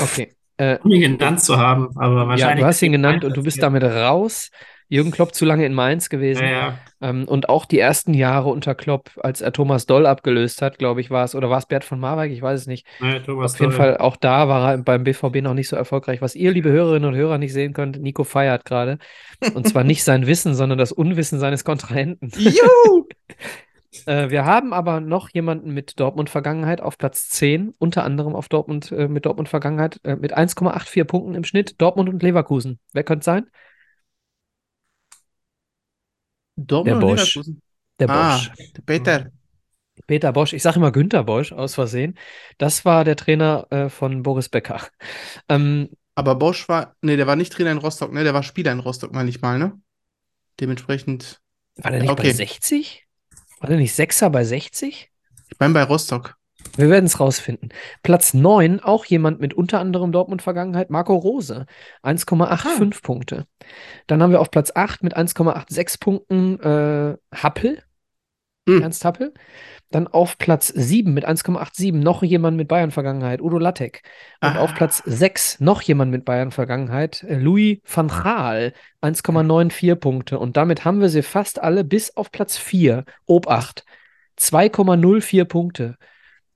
[0.01, 0.33] Okay.
[0.59, 2.63] Äh, um ihn genannt zu haben, aber ja, wahrscheinlich.
[2.63, 4.49] du hast ihn genannt und du bist damit raus.
[4.89, 6.45] Jürgen Klopp zu lange in Mainz gewesen.
[6.45, 6.79] Ja, ja.
[7.01, 11.01] Ähm, und auch die ersten Jahre unter Klopp, als er Thomas Doll abgelöst hat, glaube
[11.01, 11.35] ich, war es.
[11.35, 12.33] Oder war es Bert von Marwijk?
[12.33, 12.87] Ich weiß es nicht.
[13.25, 13.79] Thomas Auf jeden Doll.
[13.79, 16.23] Fall, auch da war er beim BVB noch nicht so erfolgreich.
[16.23, 18.99] Was ihr, liebe Hörerinnen und Hörer, nicht sehen könnt, Nico feiert gerade.
[19.55, 22.31] Und zwar nicht sein Wissen, sondern das Unwissen seines Kontrahenten.
[22.37, 23.07] Juhu!
[24.05, 28.93] Äh, wir haben aber noch jemanden mit Dortmund-Vergangenheit auf Platz 10, unter anderem auf Dortmund,
[28.93, 31.81] äh, mit Dortmund-Vergangenheit, äh, mit 1,84 Punkten im Schnitt.
[31.81, 32.79] Dortmund und Leverkusen.
[32.93, 33.47] Wer könnte es sein?
[36.57, 37.39] Dortmund Der Bosch.
[38.01, 38.53] Der Ah, Bosch.
[38.77, 39.31] der Peter.
[40.07, 40.53] Peter Bosch.
[40.53, 42.19] Ich sage immer Günther Bosch aus Versehen.
[42.59, 44.83] Das war der Trainer äh, von Boris Becker.
[45.49, 48.25] Ähm, Aber Bosch war, nee, der war nicht Trainer in Rostock, ne?
[48.25, 49.81] Der war Spieler in Rostock, meine ich mal, ne?
[50.61, 51.43] Dementsprechend,
[51.77, 52.33] war der nicht bei Okay.
[52.33, 53.07] 60?
[53.61, 55.11] War der nicht Sechser bei 60?
[55.51, 56.37] ich meine bei Rostock.
[56.77, 57.71] Wir werden es rausfinden.
[58.03, 61.67] Platz 9, auch jemand mit unter anderem Dortmund-Vergangenheit, Marco Rose,
[62.03, 63.47] 1,85 Punkte.
[64.07, 67.83] Dann haben wir auf Platz 8 mit 1,86 Punkten äh, Happel,
[68.69, 68.83] Hm.
[68.83, 69.33] Ernst Happel.
[69.93, 74.03] Dann auf Platz 7 mit 1,87 noch jemand mit Bayern-Vergangenheit, Udo Lattek.
[74.43, 74.59] Und Ah.
[74.59, 80.41] auf Platz 6 noch jemand mit Bayern-Vergangenheit, äh, Louis van Gaal, 1,94 Punkte.
[80.41, 83.85] Und damit haben wir sie fast alle bis auf Platz 4, Obacht,
[84.37, 85.97] 2,04 Punkte.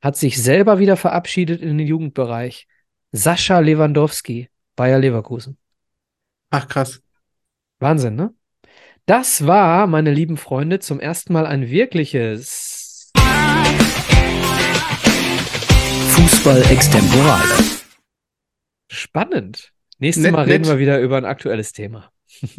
[0.01, 2.67] Hat sich selber wieder verabschiedet in den Jugendbereich.
[3.13, 5.59] Sascha Lewandowski, Bayer Leverkusen.
[6.51, 7.03] Ach, krass.
[7.81, 8.33] Wahnsinn, ne?
[9.07, 13.11] Das war, meine lieben Freunde, zum ersten Mal ein wirkliches.
[16.09, 17.47] Fußball extemporal.
[18.91, 19.73] Spannend.
[19.99, 20.73] Nächstes Nett, Mal reden nett.
[20.73, 22.11] wir wieder über ein aktuelles Thema.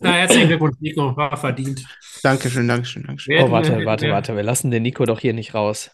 [0.00, 1.16] Na, herzlichen Glückwunsch, Nico.
[1.16, 1.84] War verdient.
[2.22, 3.42] Dankeschön, Dankeschön, Dankeschön.
[3.42, 4.36] Oh, warte, warte, warte.
[4.36, 5.90] Wir lassen den Nico doch hier nicht raus.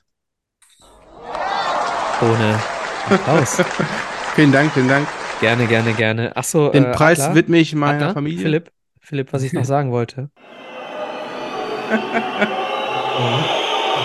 [2.21, 2.61] Ohne
[3.09, 3.63] Applaus.
[4.35, 5.07] Vielen Dank, vielen Dank.
[5.41, 6.37] Gerne, gerne, gerne.
[6.37, 8.43] Achso, Den äh, Preis Adler, widme ich meiner Adler, Familie.
[8.43, 10.31] Philipp, Philipp, was ich noch sagen wollte.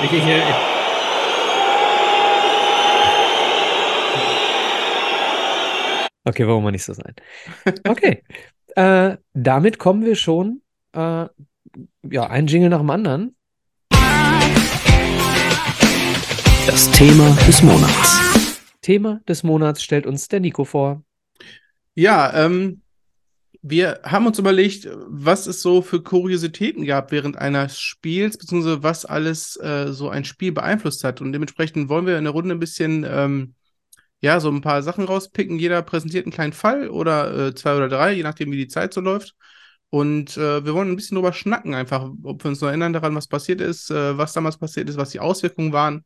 [0.04, 0.44] Ich, ich, ich,
[6.24, 7.16] Okay, warum mal nicht so sein?
[7.88, 8.24] Okay.
[8.76, 10.62] Äh, damit kommen wir schon,
[10.94, 11.26] äh,
[12.10, 13.36] ja, ein Jingle nach dem anderen.
[16.68, 18.20] Das Thema des Monats.
[18.82, 21.04] Thema des Monats stellt uns der Nico vor.
[21.96, 22.82] Ja, ähm,
[23.62, 29.06] wir haben uns überlegt, was es so für Kuriositäten gab während eines Spiels, beziehungsweise was
[29.06, 31.20] alles äh, so ein Spiel beeinflusst hat.
[31.22, 33.56] Und dementsprechend wollen wir in der Runde ein bisschen, ähm,
[34.22, 35.60] ja, so ein paar Sachen rauspicken.
[35.60, 38.94] Jeder präsentiert einen kleinen Fall oder äh, zwei oder drei, je nachdem, wie die Zeit
[38.94, 39.36] so läuft.
[39.90, 43.16] Und äh, wir wollen ein bisschen drüber schnacken, einfach, ob wir uns noch erinnern daran,
[43.16, 46.04] was passiert ist, äh, was damals passiert ist, was die Auswirkungen waren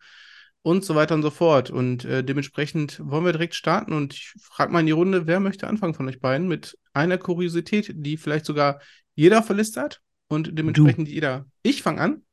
[0.62, 1.70] und so weiter und so fort.
[1.70, 5.40] Und äh, dementsprechend wollen wir direkt starten und ich frage mal in die Runde, wer
[5.42, 8.80] möchte anfangen von euch beiden mit einer Kuriosität, die vielleicht sogar
[9.16, 11.46] jeder auf der Liste hat und dementsprechend jeder.
[11.62, 12.24] Ich fange an.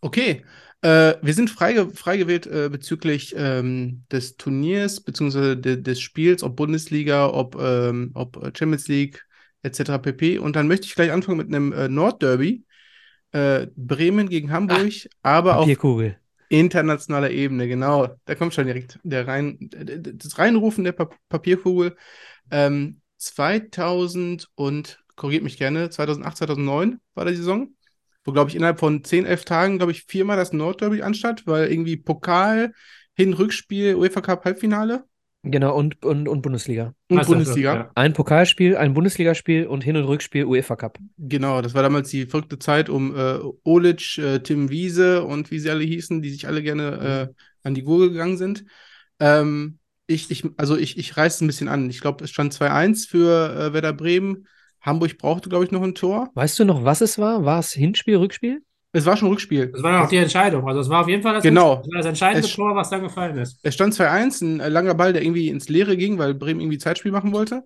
[0.00, 0.44] Okay,
[0.82, 6.42] äh, wir sind frei, frei gewählt äh, bezüglich ähm, des Turniers beziehungsweise de, des Spiels,
[6.42, 9.24] ob Bundesliga, ob, ähm, ob Champions League
[9.62, 9.98] etc.
[9.98, 10.38] pp.
[10.38, 12.64] Und dann möchte ich gleich anfangen mit einem äh, Nordderby.
[13.32, 14.92] Äh, Bremen gegen Hamburg,
[15.22, 15.78] aber auf
[16.48, 18.08] internationaler Ebene, genau.
[18.26, 21.96] Da kommt schon direkt der rein, das Reinrufen der Pa- Papierkugel.
[22.50, 27.68] Ähm, 2000 und, korrigiert mich gerne, 2008, 2009 war die Saison,
[28.24, 31.70] wo, glaube ich, innerhalb von 10, 11 Tagen, glaube ich, viermal das Nordderby anstatt, weil
[31.70, 32.72] irgendwie Pokal,
[33.14, 35.04] Hin-Rückspiel, UEFA Cup Halbfinale
[35.44, 36.94] Genau, und, und, und Bundesliga.
[37.08, 37.74] und Also, Bundesliga.
[37.74, 37.90] ja.
[37.96, 40.98] Ein Pokalspiel, ein Bundesligaspiel und Hin- und Rückspiel UEFA Cup.
[41.18, 45.58] Genau, das war damals die verrückte Zeit um äh, Olic, äh, Tim Wiese und wie
[45.58, 48.64] sie alle hießen, die sich alle gerne äh, an die Gurgel gegangen sind.
[49.18, 51.88] Ähm, Ich, ich, also ich, ich reiße es ein bisschen an.
[51.90, 54.46] Ich glaube, es stand 2-1 für äh, Werder Bremen.
[54.82, 56.30] Hamburg brauchte, glaube ich, noch ein Tor.
[56.34, 57.44] Weißt du noch, was es war?
[57.44, 58.62] War es Hinspiel, Rückspiel?
[58.94, 59.68] Es war schon Rückspiel.
[59.72, 60.68] Das war noch die Entscheidung.
[60.68, 61.76] Also es war auf jeden Fall das, Genau.
[61.76, 63.58] das, war das entscheidende Es- Tor, was dann gefallen ist.
[63.62, 67.10] Es stand 2-1, ein langer Ball, der irgendwie ins Leere ging, weil Bremen irgendwie Zeitspiel
[67.12, 67.62] machen wollte.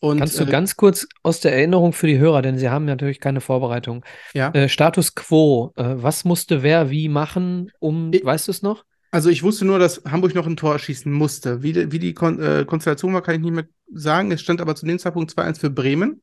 [0.00, 2.84] Und Kannst du äh, ganz kurz aus der Erinnerung für die Hörer, denn sie haben
[2.84, 4.04] natürlich keine Vorbereitung.
[4.34, 4.50] ja.
[4.52, 8.84] Äh, Status quo, äh, was musste wer wie machen, um, Ich- weißt du es noch?
[9.10, 11.62] Also ich wusste nur, dass Hamburg noch ein Tor schießen musste.
[11.62, 14.30] Wie, die- wie die Kon äh, Konstellation war, kann ich nicht mehr sagen.
[14.32, 16.20] Es stand aber zu dem Zeitpunkt 2-1 für Bremen.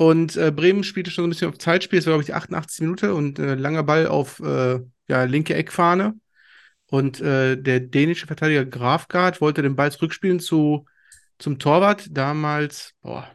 [0.00, 1.98] Und äh, Bremen spielte schon so ein bisschen auf Zeitspiel.
[1.98, 2.80] Es war, glaube ich, die 88.
[2.80, 6.18] Minute und äh, langer Ball auf äh, ja, linke Eckfahne.
[6.86, 10.86] Und äh, der dänische Verteidiger Grafgard wollte den Ball zurückspielen zu,
[11.38, 12.06] zum Torwart.
[12.12, 13.30] Damals, boah,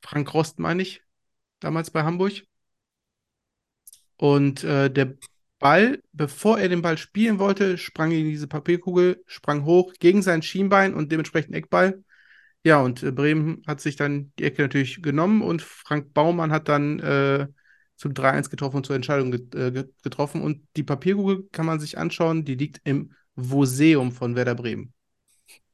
[0.00, 1.02] Frank Rost, meine ich,
[1.60, 2.44] damals bei Hamburg.
[4.16, 5.18] Und äh, der
[5.58, 10.40] Ball, bevor er den Ball spielen wollte, sprang gegen diese Papierkugel, sprang hoch gegen sein
[10.40, 12.03] Schienbein und dementsprechend Eckball.
[12.64, 16.68] Ja, und äh, Bremen hat sich dann die Ecke natürlich genommen und Frank Baumann hat
[16.68, 17.46] dann äh,
[17.96, 20.40] zum 3-1 getroffen und zur Entscheidung get äh, get- getroffen.
[20.42, 24.92] Und die Papierkugel kann man sich anschauen, die liegt im Museum von Werder Bremen.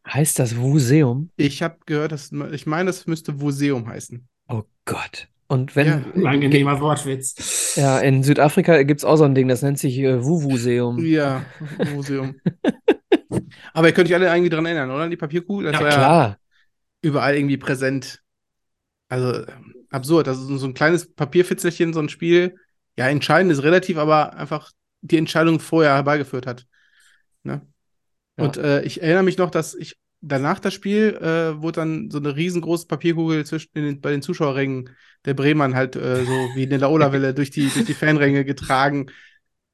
[0.06, 1.30] Heißt das Museum?
[1.36, 4.26] Ich habe gehört, dass, ich meine, das müsste Museum heißen.
[4.48, 5.28] Oh Gott.
[5.46, 7.74] Und wenn, Ja, Ein angenehmer Wortwitz.
[7.76, 11.04] ja, in Südafrika gibt es auch so ein Ding, das nennt sich äh, Wuvuseum.
[11.04, 11.44] Ja,
[11.92, 12.34] Museum.
[13.72, 15.08] Aber ihr könnt euch alle irgendwie dran erinnern, oder?
[15.08, 16.38] Die Papierkugel, das Ja, war ja Klar.
[17.02, 18.22] Überall irgendwie präsent.
[19.08, 19.44] Also
[19.90, 20.28] absurd.
[20.28, 22.56] Also so ein kleines Papierfitzelchen, so ein Spiel,
[22.96, 26.66] ja, entscheidend ist relativ, aber einfach die Entscheidung vorher herbeigeführt hat.
[27.42, 27.66] Ne?
[28.36, 28.44] Ja.
[28.44, 32.18] Und äh, ich erinnere mich noch, dass ich danach das Spiel äh, wurde dann so
[32.18, 34.90] eine riesengroße Papierkugel zwischen den, bei den Zuschauerrängen
[35.24, 39.10] der Bremern halt äh, so wie in der Laola-Welle durch die, durch die Fanränge getragen.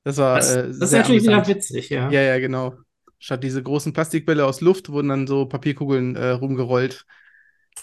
[0.05, 1.49] Das war Das, äh, das ist sehr natürlich wieder amüsant.
[1.49, 2.11] witzig, ja.
[2.11, 2.79] Ja, ja, genau.
[3.19, 7.07] Statt diese großen Plastikbälle aus Luft wurden dann so Papierkugeln äh, rumgerollt,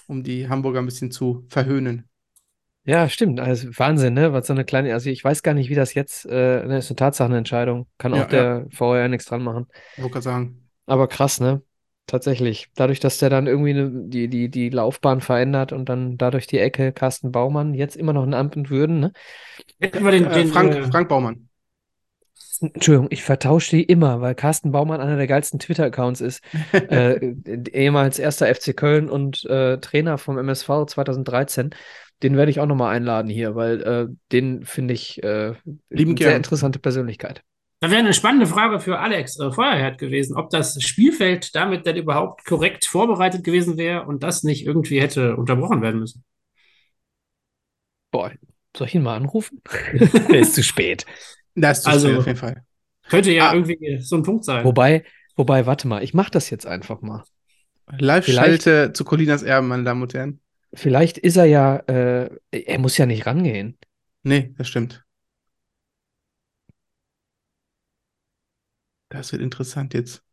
[0.07, 2.09] um die Hamburger ein bisschen zu verhöhnen.
[2.85, 3.39] Ja, stimmt.
[3.39, 4.33] Also Wahnsinn, ne?
[4.33, 6.89] Was so eine kleine, also ich weiß gar nicht, wie das jetzt, äh, ne, ist
[6.89, 7.87] eine Tatsachenentscheidung.
[7.97, 9.67] Kann Ja, auch der VR nichts dran machen.
[9.95, 10.69] Wollte gerade sagen.
[10.85, 11.61] Aber krass, ne?
[12.07, 12.69] Tatsächlich.
[12.75, 16.59] Dadurch, dass der dann irgendwie ne, die, die, die Laufbahn verändert und dann dadurch die
[16.59, 19.13] Ecke Carsten Baumann jetzt immer noch in Amt und Würden, ne?
[19.79, 21.49] Hätten wir den, Äh, den, Frank, äh, Frank Baumann.
[22.73, 26.43] Entschuldigung, ich vertausche die immer, weil Carsten Baumann einer der geilsten Twitter-Accounts ist.
[26.71, 27.33] äh,
[27.71, 31.71] ehemals erster FC Köln und äh, Trainer vom MSV 2013.
[32.21, 35.55] Den werde ich auch nochmal einladen hier, weil äh, den finde ich äh, eine
[35.89, 36.37] sehr gern.
[36.37, 37.43] interessante Persönlichkeit.
[37.81, 41.97] Da wäre eine spannende Frage für Alex äh, Feuerherd gewesen, ob das Spielfeld damit denn
[41.97, 46.23] überhaupt korrekt vorbereitet gewesen wäre und das nicht irgendwie hätte unterbrochen werden müssen.
[48.09, 48.31] Boah,
[48.77, 49.61] soll ich ihn mal anrufen?
[50.29, 51.05] Der ist zu spät.
[51.55, 52.63] Das ist Also- auf jeden Fall.
[53.09, 53.53] Könnte ja Ah.
[53.53, 54.63] irgendwie so ein Punkt sein.
[54.63, 55.03] Wobei,
[55.35, 57.23] wobei, warte mal, ich mache das jetzt einfach mal.
[57.97, 60.39] Live-Schalte zu Colinas Erben, meine Damen und Herren.
[60.73, 63.77] Vielleicht ist er ja, äh, er muss ja nicht rangehen.
[64.23, 65.03] Nee, das stimmt.
[69.09, 70.23] Das wird interessant jetzt.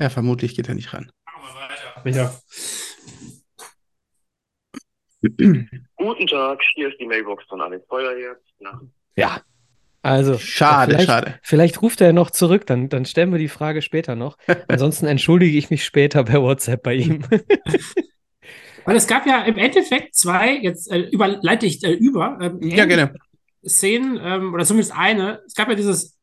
[0.00, 1.10] Ja, vermutlich geht er nicht ran.
[2.04, 2.34] Ja.
[5.96, 8.40] Guten Tag, hier ist die Mailbox von Alex Feuerherz.
[8.58, 8.80] Nach
[9.16, 9.40] Ja.
[10.02, 11.40] Also, Schade, vielleicht, schade.
[11.42, 14.36] Vielleicht ruft er noch zurück, dann, dann stellen wir die Frage später noch.
[14.68, 17.24] Ansonsten entschuldige ich mich später per WhatsApp bei ihm.
[18.84, 22.84] Weil es gab ja im Endeffekt zwei, jetzt äh, überleite ich äh, über, ähm, Ja,
[22.84, 23.14] gerne.
[23.66, 25.40] Szenen, ähm, oder zumindest eine.
[25.46, 26.18] Es gab ja dieses,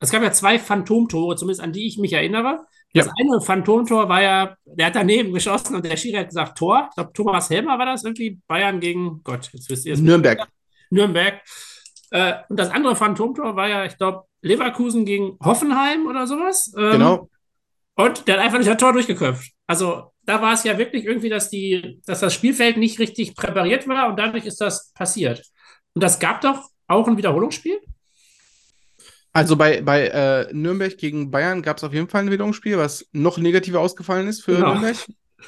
[0.00, 2.66] es gab ja zwei Phantomtore, zumindest an die ich mich erinnere.
[2.92, 3.12] Das Ja.
[3.18, 6.86] eine Phantomtor war ja, der hat daneben geschossen und der Schiri hat gesagt Tor.
[6.90, 8.40] Ich glaube, Thomas Helmer war das irgendwie.
[8.48, 10.00] Bayern gegen, Gott, jetzt wisst ihr es.
[10.00, 10.46] Nürnberg.
[10.90, 11.40] Nürnberg.
[12.10, 16.72] Äh, und das andere Phantomtor war ja, ich glaube, Leverkusen gegen Hoffenheim oder sowas.
[16.76, 17.28] Ähm, Genau.
[17.96, 19.52] Und der hat einfach nicht das Tor durchgeköpft.
[19.66, 23.86] Also da war es ja wirklich irgendwie, dass, die, dass das Spielfeld nicht richtig präpariert
[23.88, 25.42] war und dadurch ist das passiert.
[25.94, 27.78] Und das gab doch auch ein Wiederholungsspiel?
[29.32, 33.06] Also bei, bei äh, Nürnberg gegen Bayern gab es auf jeden Fall ein Wiederholungsspiel, was
[33.12, 34.72] noch negativer ausgefallen ist für Genau.
[34.72, 34.96] Nürnberg.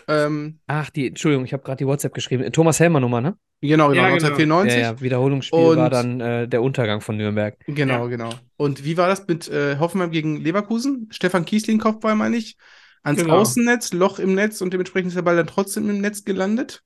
[0.08, 2.50] Ähm, Ach, die, Entschuldigung, ich habe gerade die WhatsApp geschrieben.
[2.52, 3.36] Thomas Helmer Nummer, ne?
[3.60, 4.14] genau, genau, Ja, genau.
[4.26, 4.80] 1994.
[4.80, 7.56] Ja, ja, Wiederholungsspiel Und- war dann äh, der Untergang von Nürnberg.
[7.66, 8.06] Genau, Ja.
[8.06, 8.30] genau.
[8.56, 11.08] Und wie war das mit äh, Hoffenheim gegen Leverkusen?
[11.10, 12.56] Stefan Kiesling Kopfball, meine ich.
[13.02, 13.34] Ans Genau.
[13.38, 16.82] Außennetz, Loch im Netz und dementsprechend ist der Ball dann trotzdem im Netz gelandet.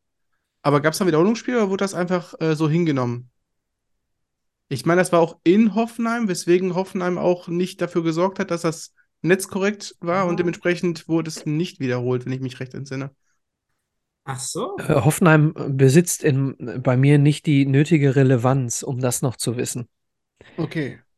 [0.63, 3.31] Aber gab es da ein Wiederholungsspiel oder wurde das einfach äh, so hingenommen?
[4.69, 8.63] Ich meine, das war auch in Hoffenheim, weswegen Hoffenheim auch nicht dafür gesorgt hat, dass
[8.63, 13.11] das netzkorrekt war und dementsprechend wurde es nicht wiederholt, wenn ich mich recht entsinne.
[14.25, 14.77] Ach so.
[14.79, 19.89] Äh, Hoffenheim besitzt in, bei mir nicht die nötige Relevanz, um das noch zu wissen.
[20.57, 20.99] Okay.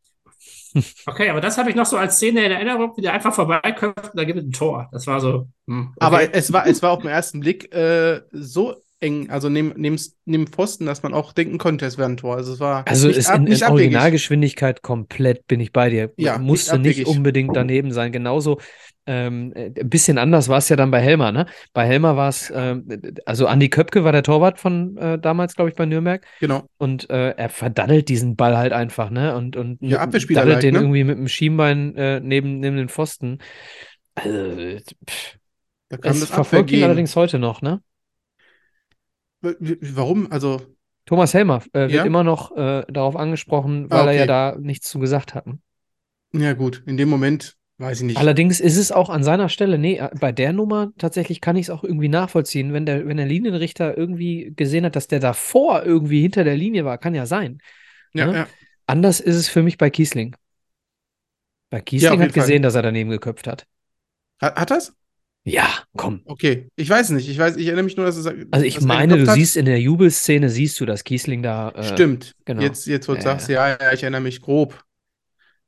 [1.07, 4.11] Okay, aber das habe ich noch so als Szene in Erinnerung, wie der einfach vorbeiköpft
[4.11, 4.89] und da gibt es ein Tor.
[4.93, 5.49] Das war so.
[5.67, 5.99] hm, okay.
[5.99, 9.99] Aber es war, es war auf den ersten Blick äh, so eng, also neben, neben,
[10.25, 12.37] neben Pfosten, dass man auch denken konnte, es wäre ein Tor.
[12.37, 13.63] Also es war Also nicht, ist ab, in, in.
[13.63, 16.13] Originalgeschwindigkeit komplett bin ich bei dir.
[16.17, 18.13] Ja, Musste nicht nicht unbedingt daneben sein.
[18.13, 18.59] Genauso
[19.07, 21.47] ähm, äh, ein bisschen anders war es ja dann bei Helmer, ne?
[21.73, 22.87] Bei Helmer war es, ähm,
[23.25, 26.27] also Andi Köpke war der Torwart von äh, damals, glaube ich, bei Nürnberg.
[26.41, 26.67] Genau.
[26.77, 29.37] Und äh, er verdaddelt diesen Ball halt einfach, ne?
[29.37, 30.81] Und, und Ja, Abwehrspieler daddelt den ne?
[30.81, 33.39] irgendwie mit dem Schienbein äh, neben, neben den Pfosten.
[34.15, 35.39] Also, pff,
[35.89, 37.81] Da kam es das verfolgt ihn allerdings heute noch, ne?
[39.43, 40.31] Warum?
[40.31, 40.61] Also,
[41.07, 42.05] Thomas Helmer äh, wird Ja?
[42.05, 44.27] immer noch äh, darauf angesprochen, weil Ah, er ja okay.
[44.27, 45.47] da nichts zu gesagt hat.
[46.33, 48.19] ja gut, in dem Moment weiß ich nicht.
[48.19, 51.67] Allerdings ist es auch an seiner Stelle, nee, äh, bei der Nummer tatsächlich kann ich
[51.67, 55.85] es auch irgendwie nachvollziehen, wenn der, wenn der Linienrichter irgendwie gesehen hat, dass der davor
[55.85, 57.59] irgendwie hinter der Linie war, kann ja sein.
[58.13, 58.33] ja, ne?
[58.33, 58.49] ja.
[58.87, 60.35] Anders ist es für mich bei Kiesling.
[61.71, 62.45] Bei Kiesling auf hat jeden Fall.
[62.47, 63.67] gesehen, dass er daneben geköpft hat.
[64.41, 64.93] Hat, hat das?
[65.49, 66.23] Ja, komm.
[66.25, 66.69] Okay.
[66.77, 67.29] Ich weiß nicht.
[67.29, 68.27] Ich weiß, ich erinnere mich nur, dass es.
[68.27, 69.35] Also ich meine, du hat.
[69.35, 71.71] siehst in der Jubelszene, siehst du, dass Kiesling da.
[71.71, 72.35] Äh, Stimmt.
[72.45, 72.63] genau.
[72.63, 74.83] Jetzt, jetzt wo du Ja, sagst, ja, ja, ich erinnere mich grob.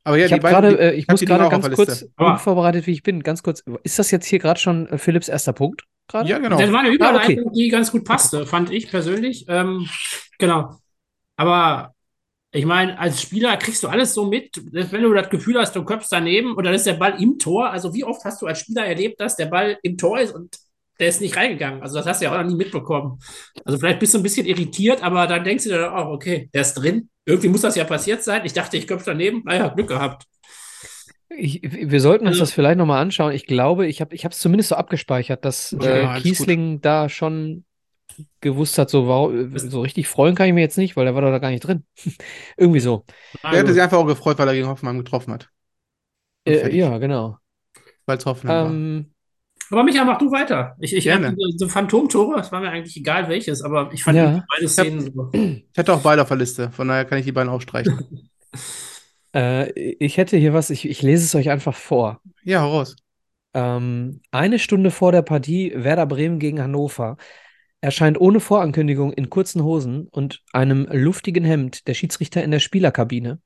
[0.05, 2.07] Aber ja, ich die beiden, gerade, die- äh, ich muss gerade ganz auf der kurz,
[2.17, 3.63] unvorbereitet wie ich bin, ganz kurz.
[3.83, 5.83] Ist das jetzt hier gerade schon äh, Philipps erster Punkt?
[6.09, 6.29] Gerade?
[6.29, 6.59] Ja, genau.
[6.59, 9.45] Das war eine Ah, Überleitung, die ganz gut passte, fand ich persönlich.
[9.49, 9.89] Ähm,
[10.39, 10.77] genau.
[11.37, 11.95] Aber
[12.53, 15.85] ich meine, als Spieler kriegst du alles so mit, wenn du das Gefühl hast, du
[15.85, 17.71] köpfst daneben und dann ist der Ball im Tor.
[17.71, 20.57] Also wie oft hast du als Spieler erlebt, dass der Ball im Tor ist und
[20.99, 21.81] der ist nicht reingegangen?
[21.81, 23.21] Also das hast du ja auch noch nie mitbekommen.
[23.65, 26.63] Also vielleicht bist du ein bisschen irritiert, aber dann denkst du dir auch, okay, der
[26.63, 27.09] ist drin.
[27.25, 28.43] Irgendwie muss das ja passiert sein.
[28.45, 29.43] Ich dachte, ich köpfe daneben.
[29.45, 30.25] Naja, Glück gehabt.
[31.37, 33.33] Ich, wir sollten uns Also- das vielleicht nochmal anschauen.
[33.33, 37.65] Ich glaube, ich habe ich es zumindest so abgespeichert, dass Ja, äh, Kiesling da schon
[38.41, 41.23] gewusst hat, so, wow, so richtig freuen kann ich mir jetzt nicht, weil der war
[41.23, 41.85] doch da gar nicht drin.
[42.57, 43.05] Irgendwie so.
[43.43, 45.51] Der hätte sich einfach auch gefreut, weil er gegen Hoffenheim getroffen hat.
[46.45, 47.39] Äh, ja, genau.
[48.07, 48.71] Weil es Hoffenheim war.
[48.71, 49.13] Ähm,
[49.71, 50.77] Aber Micha, mach du weiter.
[50.81, 51.29] Ich, ich Gerne.
[51.29, 54.45] hab diese Phantomtore, das war mir eigentlich egal welches, aber ich fand Ja.
[54.57, 55.31] beide Szenen so.
[55.73, 58.31] Ich hatte auch beide auf der Liste, von daher kann ich die beiden auch streichen.
[59.35, 62.21] äh, ich hätte hier was, ich, ich lese es euch einfach vor.
[62.45, 62.97] ja, hau raus.
[63.53, 67.17] Ähm, eine Stunde vor der Partie Werder Bremen gegen Hannover
[67.81, 73.41] erscheint ohne Vorankündigung in kurzen Hosen und einem luftigen Hemd der Schiedsrichter in der Spielerkabine.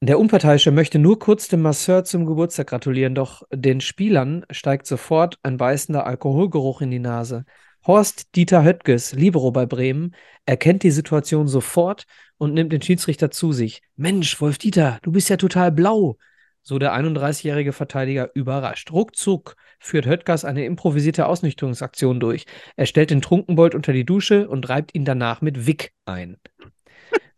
[0.00, 5.38] Der Unparteiische möchte nur kurz dem Masseur zum Geburtstag gratulieren, doch den Spielern steigt sofort
[5.42, 7.44] ein beißender Alkoholgeruch in die Nase.
[7.86, 10.14] Horst Dieter Höttges, Libero bei Bremen,
[10.46, 12.04] erkennt die Situation sofort
[12.38, 13.82] und nimmt den Schiedsrichter zu sich.
[13.96, 16.18] Mensch, Wolf Dieter, du bist ja total blau.
[16.66, 18.90] So der 31-jährige Verteidiger überrascht.
[18.90, 22.46] Ruckzuck führt Höttges eine improvisierte Ausnüchterungsaktion durch.
[22.76, 26.38] Er stellt den Trunkenbold unter die Dusche und reibt ihn danach mit Wick ein.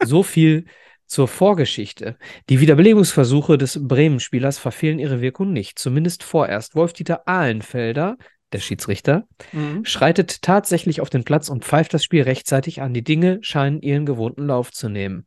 [0.03, 0.67] So viel
[1.07, 2.17] zur Vorgeschichte.
[2.49, 6.77] Die Wiederbelebungsversuche des Bremen-Spielers verfehlen ihre Wirkung nicht, zumindest vorerst.
[6.77, 8.17] Wolf-Dieter Ahlenfelder,
[8.53, 9.85] der Schiedsrichter, Mhm.
[9.85, 12.95] schreitet tatsächlich auf den Platz und pfeift das Spiel rechtzeitig an.
[12.95, 15.27] Die Dinge scheinen ihren gewohnten Lauf zu nehmen.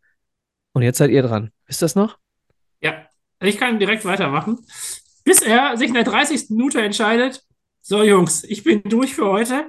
[0.71, 1.51] Und jetzt seid ihr dran.
[1.67, 2.17] Ist das noch?
[2.81, 3.09] Ja,
[3.47, 4.60] ich kann direkt weitermachen.
[5.23, 6.49] Bis er sich in der 30.
[6.49, 7.43] Minute entscheidet,
[7.82, 9.65] so Jungs, ich bin durch für heute.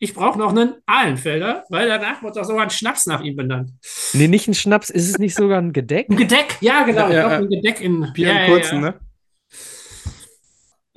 [0.00, 3.72] Ich brauche noch einen Ahlenfelder, weil danach wird doch sogar ein Schnaps nach ihm benannt.
[4.12, 4.90] Nee, nicht ein Schnaps.
[4.90, 6.08] Ist es nicht sogar ein Gedeck?
[6.08, 7.28] Ein Gedeck, ja genau, Ja, ich ja.
[7.38, 8.90] ein Gedeck in Bier ja, im kurzen, ja, ja.
[8.92, 9.00] ne?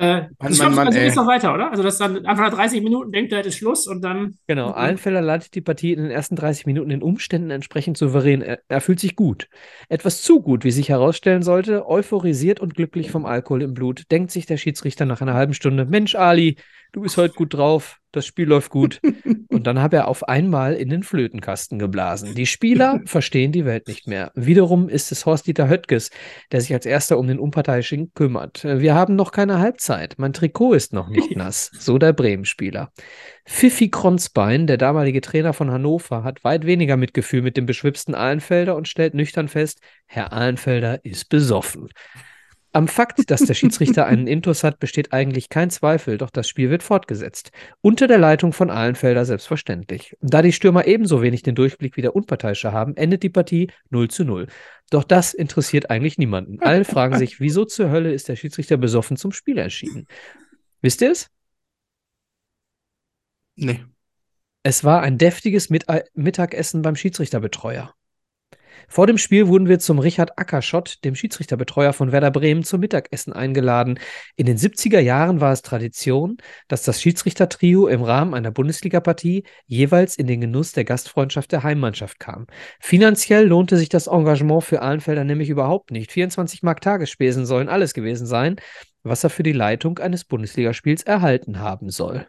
[0.02, 1.06] Äh, Mann, ich Mann, glaube, Mann, also ey.
[1.06, 1.72] geht's noch weiter, oder?
[1.72, 4.72] Also das dann einfach nach 30 Minuten denkt er, das ist Schluss und dann Genau,
[4.72, 4.74] Mhm.
[4.74, 8.42] Ahlenfelder leitet die Partie in den ersten 30 Minuten den Umständen entsprechend souverän.
[8.42, 9.48] Er, er fühlt sich gut.
[9.88, 14.32] Etwas zu gut, wie sich herausstellen sollte, euphorisiert und glücklich vom Alkohol im Blut, denkt
[14.32, 16.58] sich der Schiedsrichter nach einer halben Stunde, Mensch, Ali,
[16.92, 19.00] du bist heute gut drauf, das Spiel läuft gut.
[19.50, 22.36] Und dann hat er auf einmal in den Flötenkasten geblasen.
[22.36, 24.32] Die Spieler verstehen die Welt nicht mehr.
[24.34, 26.10] Wiederum ist es Horst-Dieter Höttges,
[26.52, 28.64] der sich als erster um den Unparteiischen kümmert.
[28.64, 30.16] Wir haben noch keine Halbzeit.
[30.18, 31.72] Mein Trikot ist noch nicht nass.
[31.78, 32.92] So der Bremen-Spieler.
[33.46, 38.76] Pfiffi Kronzbein, der damalige Trainer von Hannover, hat weit weniger Mitgefühl mit dem beschwipsten Ahlenfelder
[38.76, 41.90] und stellt nüchtern fest, Herr Ahlenfelder ist besoffen.
[42.74, 46.70] Am Fakt, dass der Schiedsrichter einen Intus hat, besteht eigentlich kein Zweifel, doch das Spiel
[46.70, 47.52] wird fortgesetzt.
[47.82, 50.16] Unter der Leitung von Ahlenfelder selbstverständlich.
[50.22, 54.10] Da die Stürmer ebenso wenig den Durchblick wie der Unparteiische haben, endet die Partie 0
[54.10, 54.48] zu 0.
[54.90, 56.60] Doch das interessiert eigentlich niemanden.
[56.62, 60.08] Alle fragen sich, wieso zur Hölle ist der Schiedsrichter besoffen zum Spiel erschienen?
[60.82, 61.30] Wisst ihr es?
[63.56, 63.84] Nee.
[64.64, 67.94] Es war ein deftiges Mit Mittagessen beim Schiedsrichterbetreuer.
[68.88, 73.34] Vor dem Spiel wurden wir zum Richard Ackerschott, dem Schiedsrichterbetreuer von Werder Bremen, zum Mittagessen
[73.34, 74.00] eingeladen.
[74.36, 80.16] In den 70er Jahren war es Tradition, dass das Schiedsrichtertrio im Rahmen einer Bundesligapartie jeweils
[80.16, 82.48] in den Genuss der Gastfreundschaft der Heimmannschaft kam.
[82.80, 86.12] Finanziell lohnte sich das Engagement für Ahlenfelder nämlich überhaupt nicht.
[86.12, 88.56] 24 Mark Tagesspesen sollen alles gewesen sein,
[89.04, 92.28] was er für die Leitung eines Bundesligaspiels erhalten haben soll.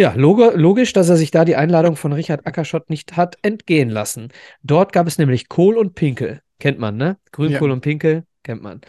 [0.00, 3.90] Ja, log logisch, dass er sich da die Einladung von Richard Ackerschott nicht hat entgehen
[3.90, 4.28] lassen.
[4.62, 6.40] Dort gab es nämlich Kohl und Pinkel.
[6.60, 7.18] Kennt man, ne?
[7.32, 7.74] Grünkohl Ja.
[7.74, 8.80] und Pinkel, kennt man.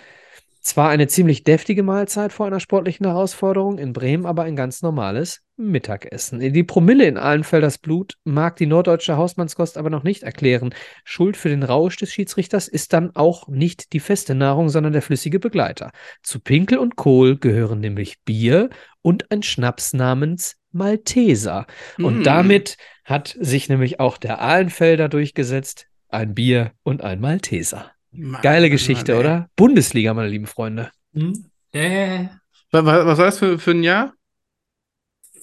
[0.69, 5.41] Zwar eine ziemlich deftige Mahlzeit vor einer sportlichen Herausforderung, in Bremen aber ein ganz normales
[5.57, 6.39] Mittagessen.
[6.39, 10.75] Die Promille in Ahlenfelders Blut mag die norddeutsche Hausmannskost aber noch nicht erklären.
[11.03, 15.01] Schuld für den Rausch des Schiedsrichters ist dann auch nicht die feste Nahrung, sondern der
[15.01, 15.89] flüssige Begleiter.
[16.21, 18.69] Zu Pinkel und Kohl gehören nämlich Bier
[19.01, 21.65] und ein Schnaps namens Malteser.
[21.97, 22.23] Und Mm.
[22.23, 25.87] damit hat sich nämlich auch der Ahlenfelder durchgesetzt.
[26.09, 27.89] Ein Bier und ein Malteser.
[28.11, 29.49] Mann, Geile Geschichte, Mann, oder?
[29.55, 30.91] Bundesliga, meine lieben Freunde.
[31.13, 31.45] Hm?
[31.71, 32.25] Äh,
[32.71, 34.13] Was, was war das für, für ein Jahr?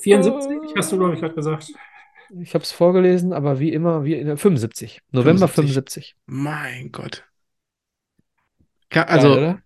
[0.01, 1.73] 74 hast du, glaube ich, gerade gesagt.
[2.41, 5.01] Ich habe es vorgelesen, aber wie immer, wie in der 75.
[5.12, 6.14] November 75.
[6.14, 6.17] 75.
[6.27, 7.25] Mein Gott.
[8.91, 9.62] Ka- Geil, Also, oder?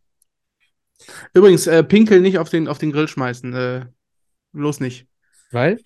[1.33, 3.55] übrigens, äh, Pinkel nicht auf den, auf den Grill schmeißen.
[3.55, 3.87] Äh,
[4.53, 5.07] bloß nicht.
[5.51, 5.81] Weil?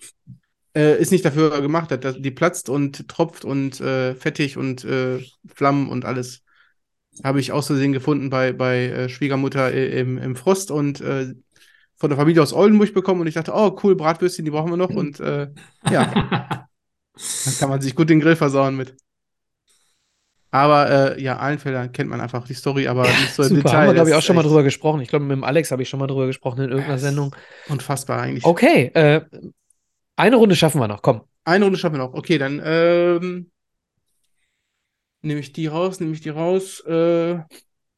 [0.75, 5.23] Äh, ist nicht dafür gemacht, dass die platzt und tropft und äh, fettig und äh,
[5.47, 6.43] Flammen und alles.
[7.23, 11.33] Habe ich aus Versehen gefunden bei, bei äh, Schwiegermutter äh, im, im Frost und äh,
[11.95, 14.77] von der Familie aus Oldenburg bekommen und ich dachte, oh cool, Bratwürstchen, die brauchen wir
[14.77, 15.49] noch und äh,
[15.89, 16.11] ja,
[17.45, 18.95] dann kann man sich gut den Grill versauen mit.
[20.51, 23.77] Aber äh, ja, Ahlenfelder kennt man einfach die Story, aber nicht so im Super, Detail.
[23.77, 25.01] haben wir, glaube ich, auch schon mal drüber gesprochen.
[25.01, 27.35] Ich glaube, mit dem Alex habe ich schon mal drüber gesprochen in irgendeiner Sendung.
[27.67, 28.45] Unfassbar eigentlich.
[28.45, 29.21] Okay, äh,
[30.15, 31.01] eine Runde schaffen wir noch.
[31.01, 31.23] Komm.
[31.43, 32.13] Eine Runde schaffen wir noch.
[32.13, 33.51] Okay, dann ähm,
[35.25, 36.79] nehme ich die raus, nehme ich die raus.
[36.81, 37.43] Äh,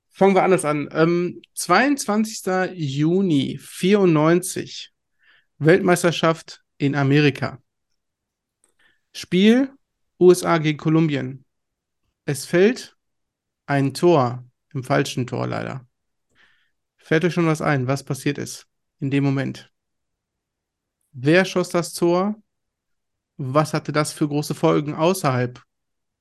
[0.10, 0.90] fangen wir anders an.
[0.92, 2.72] Ähm, 22.
[2.74, 4.92] Juni 94.
[5.60, 7.62] Weltmeisterschaft in Amerika.
[9.14, 9.72] Spiel
[10.20, 11.46] USA gegen Kolumbien.
[12.26, 12.96] Es fällt
[13.66, 15.88] ein Tor, im falschen Tor leider.
[16.98, 18.68] Fällt euch schon was ein, was passiert ist
[19.00, 19.72] in dem Moment?
[21.12, 22.36] Wer schoss das Tor?
[23.38, 25.67] Was hatte das für große Folgen außerhalb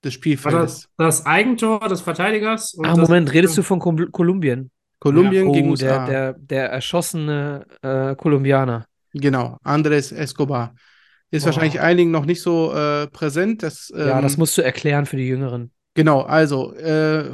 [0.06, 0.88] des War Spielfeldes?
[0.96, 2.74] das, das Eigentor des Verteidigers?
[2.74, 4.70] und Ah, das- Moment, redest du von Kol Kolumbien?
[4.98, 6.06] Kolumbien oh, gegen der, USA.
[6.06, 8.86] der, der erschossene äh, Kolumbianer.
[9.12, 10.74] Genau, Andres Escobar.
[11.30, 11.46] Ist Boah.
[11.46, 13.62] wahrscheinlich einigen noch nicht so äh, präsent.
[13.62, 15.70] Das, ja, ähm, das musst du erklären für die Jüngeren.
[15.94, 17.30] Genau, also, äh,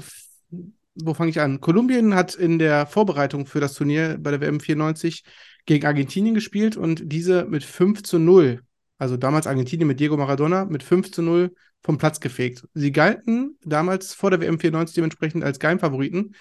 [0.95, 1.61] wo fange ich an?
[1.61, 5.23] Kolumbien hat in der Vorbereitung für das Turnier bei der WM 94
[5.67, 8.61] gegen Argentinien gespielt und diese mit 5 zu 0,
[8.99, 11.53] also damals Argentinien mit Diego Maradona, mit 5 zu 0
[11.83, 12.67] vom Platz gefegt.
[12.75, 16.35] Sie galten damals vor der WM 94 dementsprechend als Geheimfavoriten,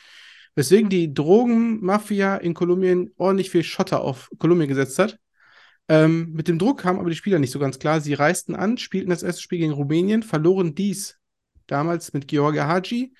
[0.55, 5.17] weswegen die Drogenmafia in Kolumbien ordentlich viel Schotter auf Kolumbien gesetzt hat.
[5.87, 8.01] Ähm, mit dem Druck kamen aber die Spieler nicht so ganz klar.
[8.01, 11.17] Sie reisten an, spielten das erste Spiel gegen Rumänien, verloren dies
[11.67, 13.13] damals mit Georgia Haji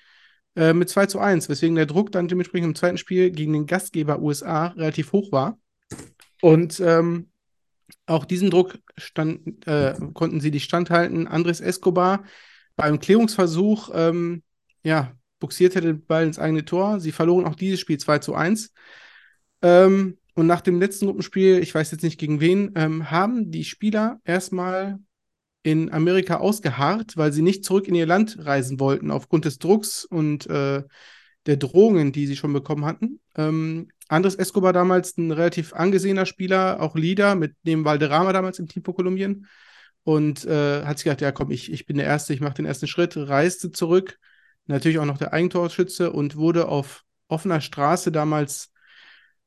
[0.54, 3.66] äh, mit 2 zu 1, weswegen der Druck dann dementsprechend im zweiten Spiel gegen den
[3.66, 5.58] Gastgeber USA relativ hoch war.
[6.40, 7.31] Und ähm,
[8.06, 11.26] auch diesem Druck stand, äh, konnten sie nicht standhalten.
[11.26, 12.24] Andres Escobar
[12.76, 14.42] beim Klärungsversuch ähm,
[14.82, 17.00] ja, buxierte den Ball ins eigene Tor.
[17.00, 18.72] Sie verloren auch dieses Spiel 2 zu 1.
[19.62, 23.64] Ähm, und nach dem letzten Gruppenspiel, ich weiß jetzt nicht gegen wen, ähm, haben die
[23.64, 24.98] Spieler erstmal
[25.62, 30.04] in Amerika ausgeharrt, weil sie nicht zurück in ihr Land reisen wollten, aufgrund des Drucks
[30.04, 30.82] und äh,
[31.46, 33.20] der Drohungen, die sie schon bekommen hatten.
[33.36, 38.68] Ähm, Andres Escobar damals ein relativ angesehener Spieler, auch Leader, mit dem Valderrama damals im
[38.68, 39.46] Team für Kolumbien.
[40.04, 42.66] Und äh, hat sich gedacht, ja komm, ich, ich bin der Erste, ich mache den
[42.66, 44.18] ersten Schritt, reiste zurück.
[44.66, 48.72] Natürlich auch noch der Eigentorschütze und wurde auf offener Straße damals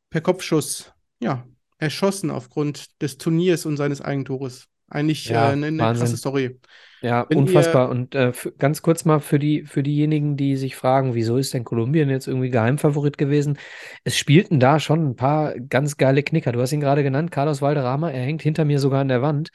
[0.09, 1.45] per Kopfschuss, ja,
[1.77, 4.67] erschossen aufgrund des Turniers und seines Eigentores.
[4.89, 6.59] Eigentlich Ja, äh, eine, eine krasse Story.
[7.01, 7.89] Ja, Wenn unfassbar.
[7.89, 11.63] Und äh, ganz kurz mal für die, für diejenigen, die sich fragen, wieso ist denn
[11.63, 13.57] Kolumbien jetzt irgendwie Geheimfavorit gewesen?
[14.03, 16.51] Es spielten da schon ein paar ganz geile Knicker.
[16.51, 19.49] Du hast ihn gerade genannt, Carlos Valderrama, er hängt hinter mir sogar an der Wand.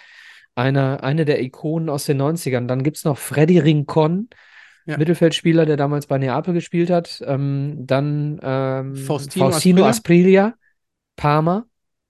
[0.55, 2.67] Einer, eine der Ikonen aus den 90ern.
[2.67, 4.29] Dann gibt es noch Freddy Rincon,
[4.87, 4.97] Ja.
[4.97, 7.23] Mittelfeldspieler, der damals bei Neapel gespielt hat.
[7.27, 9.89] Ähm, dann ähm, Faustino Faustino Asprilla.
[9.89, 10.55] Asprilla,
[11.17, 11.67] Parma,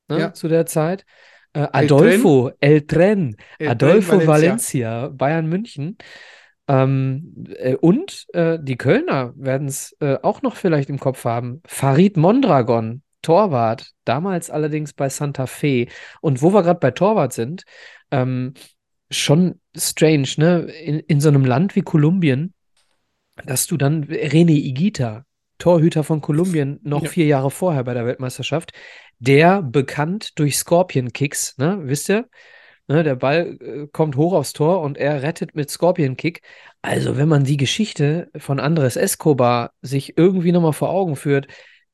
[0.08, 0.32] ne, Ja.
[0.32, 1.04] zu der Zeit.
[1.52, 5.98] Äh, Adolfo, El Tren, El Adolfo Tren Valencia, Bayern München.
[6.68, 11.60] Ähm, äh, und äh, die Kölner werden es äh, auch noch vielleicht im Kopf haben.
[11.66, 15.88] Farid Mondragon, Torwart, damals allerdings bei Santa Fe.
[16.20, 17.64] Und wo wir gerade bei Torwart sind,
[18.10, 18.54] ähm,
[19.10, 20.60] schon strange, ne?
[20.60, 22.54] In, in so einem Land wie Kolumbien
[23.46, 25.24] dass du dann René Igita,
[25.58, 27.08] Torhüter von Kolumbien, noch Ja.
[27.10, 28.72] vier Jahre vorher bei der Weltmeisterschaft,
[29.20, 32.28] der bekannt durch Scorpion Kicks, ne, wisst ihr?
[32.88, 36.42] Ne, der Ball äh, kommt hoch aufs Tor und er rettet mit Scorpion Kick.
[36.82, 41.46] Also, wenn man die Geschichte von Andres Escobar sich irgendwie nochmal vor Augen führt,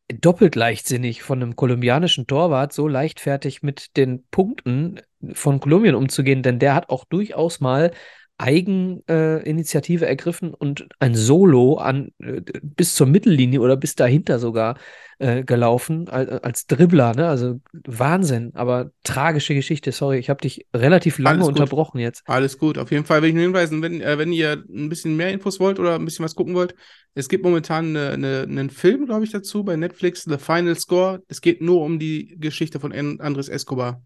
[0.08, 5.00] doppelt leichtsinnig von einem kolumbianischen Torwart so leichtfertig mit den Punkten
[5.32, 7.92] von Kolumbien umzugehen, denn der hat auch durchaus mal
[8.38, 14.76] Eigeninitiative äh, ergriffen und ein Solo an äh, bis zur Mittellinie oder bis dahinter sogar
[15.18, 17.28] äh, gelaufen als, als Dribbler, ne?
[17.28, 19.90] Also Wahnsinn, aber tragische Geschichte.
[19.92, 22.22] Sorry, ich habe dich relativ lange unterbrochen jetzt.
[22.26, 22.76] Alles gut.
[22.76, 25.58] Auf jeden Fall will ich nur hinweisen, wenn, äh, wenn ihr ein bisschen mehr Infos
[25.58, 26.74] wollt oder ein bisschen was gucken wollt,
[27.14, 31.22] es gibt momentan eine, eine, einen Film, glaube ich, dazu bei Netflix, The Final Score.
[31.28, 34.02] Es geht nur um die Geschichte von An- Andres Escobar.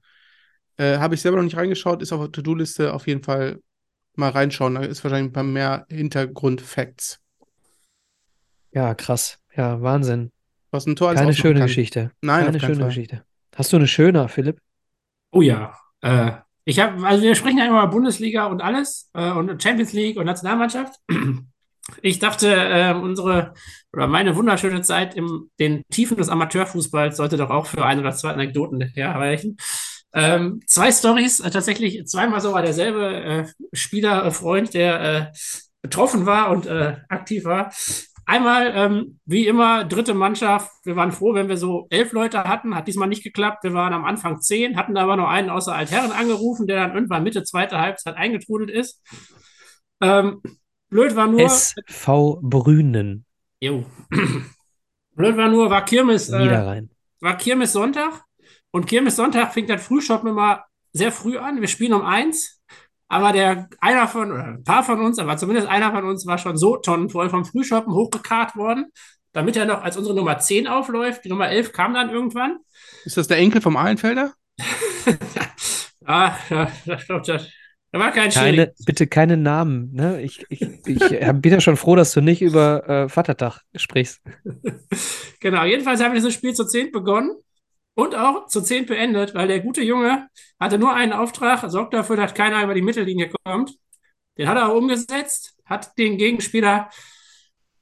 [0.77, 3.59] Äh, Habe ich selber noch nicht reingeschaut, ist auf der To-Do-Liste auf jeden Fall
[4.17, 4.75] mal reinschauen.
[4.75, 7.21] Da ist wahrscheinlich ein paar mehr Hintergrund-Facts.
[8.73, 9.39] Ja, krass.
[9.57, 10.31] Ja, Wahnsinn.
[10.71, 11.67] Was ein Tor Keine schöne kann.
[11.67, 12.13] Geschichte.
[12.21, 12.87] Nein, Keine schöne Fall.
[12.87, 13.25] Geschichte.
[13.57, 14.61] Hast du eine schöne, Philipp?
[15.33, 15.77] Oh ja.
[16.03, 16.33] Äh,
[16.65, 20.17] ich habe, also wir sprechen ja immer über Bundesliga und alles äh, und Champions League
[20.17, 20.99] und Nationalmannschaft.
[22.03, 23.55] Ich dachte, äh, unsere
[23.93, 28.13] oder meine wunderschöne Zeit in den Tiefen des Amateurfußballs sollte doch auch für ein oder
[28.13, 29.57] zwei Anekdoten herreichen.
[30.13, 35.27] Ähm, zwei Stories, äh, tatsächlich zweimal sogar derselbe äh, Spieler, äh, Freund, der äh,
[35.83, 37.73] betroffen war und äh, aktiv war.
[38.27, 40.71] Einmal, ähm, wie immer, dritte Mannschaft.
[40.85, 42.77] Wir waren froh, wenn wir so elf Leute hatten.
[42.77, 43.65] Hat diesmal nicht geklappt.
[43.65, 47.25] Wir waren am Anfang zehn, hatten aber noch einen außer Altherren angerufen, der dann irgendwann
[47.25, 49.03] Mitte zweiter Halbzeit eingetrudelt ist.
[50.01, 50.43] Ähm,
[50.91, 51.41] blöd war nur.
[51.43, 53.25] SV Brünen,
[53.61, 53.85] Jo.
[55.15, 56.91] blöd war nur, war Kirmes, äh, Niederrhein.
[57.21, 58.23] war Kirmes Sonntag.
[58.71, 61.61] Und Kirmes Sonntag fängt das Frühschoppen immer sehr früh an.
[61.61, 62.61] Wir spielen um eins.
[63.09, 66.39] Aber der, einer von, oder ein paar von uns, aber zumindest einer von uns war
[66.39, 68.87] schon so tonnenvoll vom Frühschoppen hochgekarrt worden,
[69.33, 71.25] damit er noch als unsere Nummer 10 aufläuft.
[71.25, 72.59] Die Nummer 11 kam dann irgendwann.
[73.05, 74.33] Ist das der Enkel vom Ahlenfelder?
[76.07, 77.49] Ah, ja, das, das, das,
[77.93, 79.93] da war kein Keine, bitte keine Namen.
[79.93, 80.23] Ne?
[80.23, 80.99] Ich, ich, ich
[81.35, 84.21] bin ja schon froh, dass du nicht über äh, Vatertag sprichst.
[85.43, 87.31] Genau, jedenfalls haben wir dieses Spiel zu 10 begonnen
[88.01, 90.29] und auch zu 10 beendet, weil der gute Junge
[90.59, 93.77] hatte nur einen Auftrag, sorgt dafür, dass keiner über die Mittellinie kommt.
[94.39, 96.89] Den hat er auch umgesetzt, hat den Gegenspieler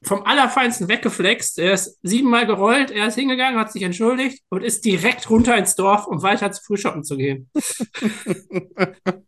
[0.02, 1.60] vom Allerfeinsten weggeflext.
[1.60, 5.76] Er ist siebenmal gerollt, er ist hingegangen, hat sich entschuldigt und ist direkt runter ins
[5.76, 7.48] Dorf, um weiter zu Frühschoppen zu gehen.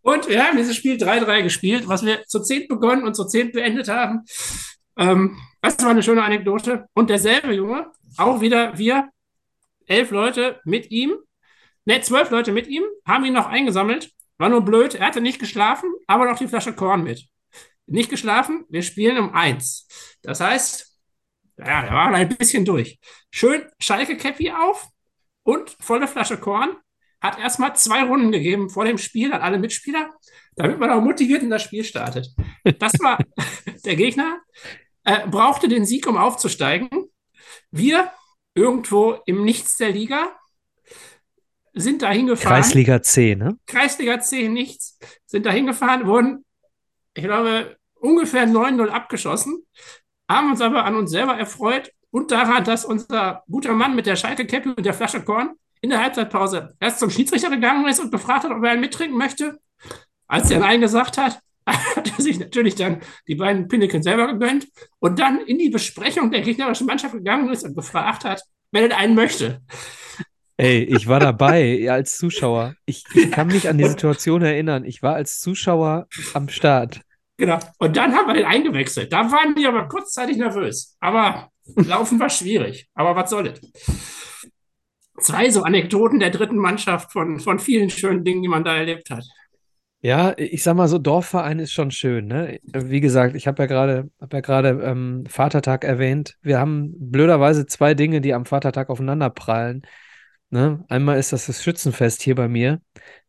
[0.03, 3.53] und wir haben dieses Spiel 3-3 gespielt, was wir zu 10 begonnen und zu 10
[3.53, 4.25] beendet haben.
[4.97, 6.87] Ähm, das war eine schöne Anekdote.
[6.95, 9.09] Und derselbe Junge, auch wieder wir,
[9.91, 11.17] elf Leute mit ihm,
[11.85, 14.11] ne, zwölf Leute mit ihm, haben ihn noch eingesammelt.
[14.39, 17.27] War nur blöd, er hatte nicht geschlafen, aber noch die Flasche Korn mit.
[17.87, 19.87] Nicht geschlafen, wir spielen um eins.
[20.23, 20.97] Das heißt,
[21.59, 22.99] ja, er war ein bisschen durch.
[23.31, 24.89] Schön Schalke-Cappy auf
[25.43, 26.77] und volle Flasche Korn.
[27.21, 30.11] Hat erstmal zwei Runden gegeben vor dem Spiel an alle Mitspieler,
[30.57, 32.29] damit man auch motiviert in das Spiel startet.
[32.79, 33.19] Das war
[33.85, 34.41] der Gegner,
[35.05, 36.89] äh, brauchte den Sieg, um aufzusteigen.
[37.71, 38.11] Wir
[38.55, 40.37] irgendwo im Nichts der Liga
[41.73, 42.63] sind da hingefahren.
[42.63, 43.57] Kreisliga C, ne?
[43.67, 46.45] Kreisliga C nichts, sind da hingefahren, wurden,
[47.15, 49.65] ich glaube, ungefähr 9-0 abgeschossen,
[50.29, 54.17] haben uns aber an uns selber erfreut und daran, dass unser guter Mann mit der
[54.17, 58.45] Schalke-Cappy und der Flasche Korn in der Halbzeitpause erst zum Schiedsrichter gegangen ist und gefragt
[58.45, 59.61] hat, ob er einen mittrinken möchte.
[60.27, 61.41] Als er Nein gesagt hat,
[61.97, 66.31] hat er sich natürlich dann die beiden Pinneken selber gegönnt und dann in die Besprechung
[66.31, 68.43] der gegnerischen Mannschaft gegangen ist und gefragt hat,
[68.73, 69.61] wer denn einen möchte.
[70.57, 72.75] Ey, ich war dabei als Zuschauer.
[72.85, 74.85] Ich, ich kann mich an die Situation erinnern.
[74.85, 77.01] Ich war als Zuschauer am Start.
[77.39, 77.59] Genau.
[77.79, 79.11] Und dann haben wir den eingewechselt.
[79.11, 80.99] Da waren die aber kurzzeitig nervös.
[81.01, 82.89] Aber laufen war schwierig.
[82.95, 83.61] Aber was soll es?
[85.19, 89.09] Zwei so Anekdoten der dritten Mannschaft von, von vielen schönen Dingen, die man da erlebt
[89.09, 89.25] hat.
[90.03, 92.59] Ja, ich sag mal so, Dorfverein ist schon schön, ne?
[92.63, 96.39] Wie gesagt, ich habe ja gerade hab ja gerade ähm, Vatertag erwähnt.
[96.41, 99.83] Wir haben blöderweise zwei Dinge, die am Vatertag aufeinanderprallen.
[100.49, 100.85] Ne?
[100.89, 102.81] Einmal ist das das Schützenfest hier bei mir.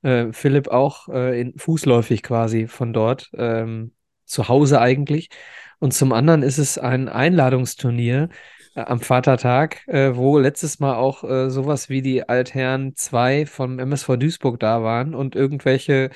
[0.02, 3.94] Äh, Philipp auch äh, in, fußläufig quasi von dort, ähm,
[4.26, 5.30] zu Hause eigentlich.
[5.80, 8.30] Und zum anderen ist es ein Einladungsturnier
[8.76, 13.78] äh, am Vatertag, äh, wo letztes Mal auch äh, sowas wie die Altherren 2 vom
[13.78, 16.12] MSV Duisburg da waren und irgendwelche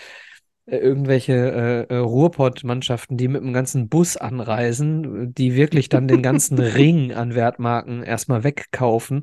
[0.65, 6.57] irgendwelche äh, äh, Ruhrpott-Mannschaften, die mit dem ganzen Bus anreisen, die wirklich dann den ganzen
[6.59, 9.21] Ring an Wertmarken erstmal wegkaufen.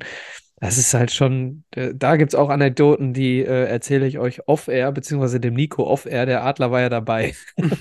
[0.57, 4.47] Das ist halt schon, äh, da gibt es auch Anekdoten, die äh, erzähle ich euch
[4.47, 7.33] off-air, beziehungsweise dem Nico off-air, der Adler war ja dabei.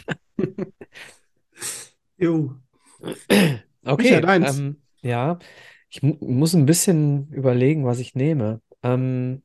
[2.23, 2.55] Jo.
[3.85, 5.41] Okay, ähm, ja,
[5.91, 8.61] ich mu muss ein bisschen überlegen, was ich nehme.
[8.85, 9.43] Ähm,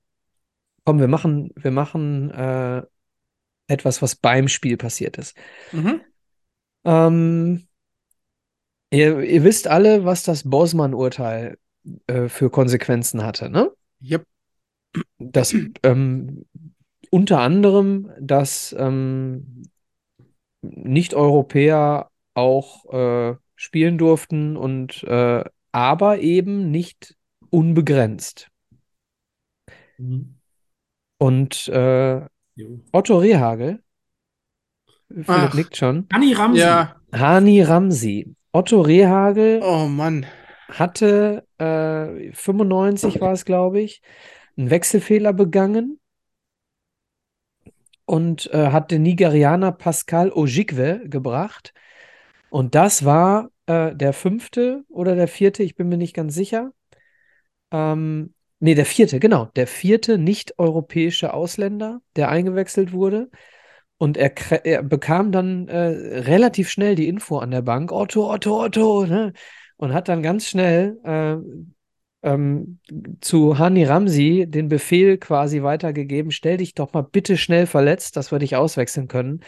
[0.85, 2.83] komm, wir machen, wir machen äh,
[3.67, 5.35] etwas, was beim Spiel passiert ist.
[5.71, 6.01] Mhm.
[6.85, 7.67] Ähm,
[8.91, 11.57] ihr, ihr wisst alle, was das Bosman-Urteil
[12.07, 13.71] äh, für Konsequenzen hatte, ne?
[14.01, 14.25] Yep.
[15.19, 16.45] Das ähm,
[17.09, 19.63] unter anderem, dass ähm,
[20.61, 27.15] Nicht-Europäer auch äh, spielen durften und äh, aber eben nicht
[27.49, 28.49] unbegrenzt.
[31.17, 32.25] Und äh,
[32.57, 32.79] Jo.
[32.91, 33.83] Otto Rehhagel,
[35.09, 35.53] Philipp Ach.
[35.53, 36.61] nickt schon, Anni Ramsey.
[36.61, 36.95] Ja.
[37.13, 38.35] Hani Ramsi.
[38.51, 40.25] Otto Rehhagel Oh Mann.
[40.69, 44.01] hatte äh, 95 war es, glaube ich,
[44.57, 45.99] einen Wechselfehler begangen
[48.05, 51.73] und äh, hat den Nigerianer Pascal Ojigwe gebracht.
[52.49, 56.71] Und das war äh, der fünfte oder der vierte, ich bin mir nicht ganz sicher.
[57.71, 63.29] Ähm, nee, der vierte, genau, der vierte nicht-europäische Ausländer, der eingewechselt wurde.
[63.97, 64.31] Und er,
[64.65, 69.33] er bekam dann äh, relativ schnell die Info an der Bank, Otto, Otto, Otto, ne?
[69.75, 71.37] Und hat dann ganz schnell äh,
[72.23, 72.79] ähm,
[73.21, 78.31] zu Hani Ramsi den Befehl quasi weitergegeben, stell dich doch mal bitte schnell verletzt, dass
[78.31, 79.41] wir dich auswechseln können.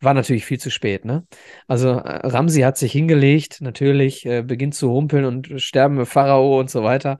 [0.00, 1.26] War natürlich viel zu spät, ne?
[1.66, 6.58] Also äh, Ramsi hat sich hingelegt, natürlich, äh, beginnt zu humpeln und sterben wir Pharao
[6.60, 7.18] und so weiter.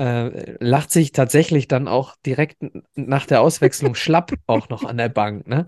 [0.00, 2.56] Äh, lacht sich tatsächlich dann auch direkt
[2.94, 5.66] nach der Auswechslung schlapp auch noch an der Bank, ne?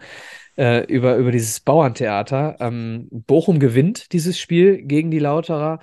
[0.57, 2.57] Äh, über, über dieses Bauerntheater.
[2.61, 5.80] Ähm, Bochum gewinnt dieses Spiel gegen die Lauterer.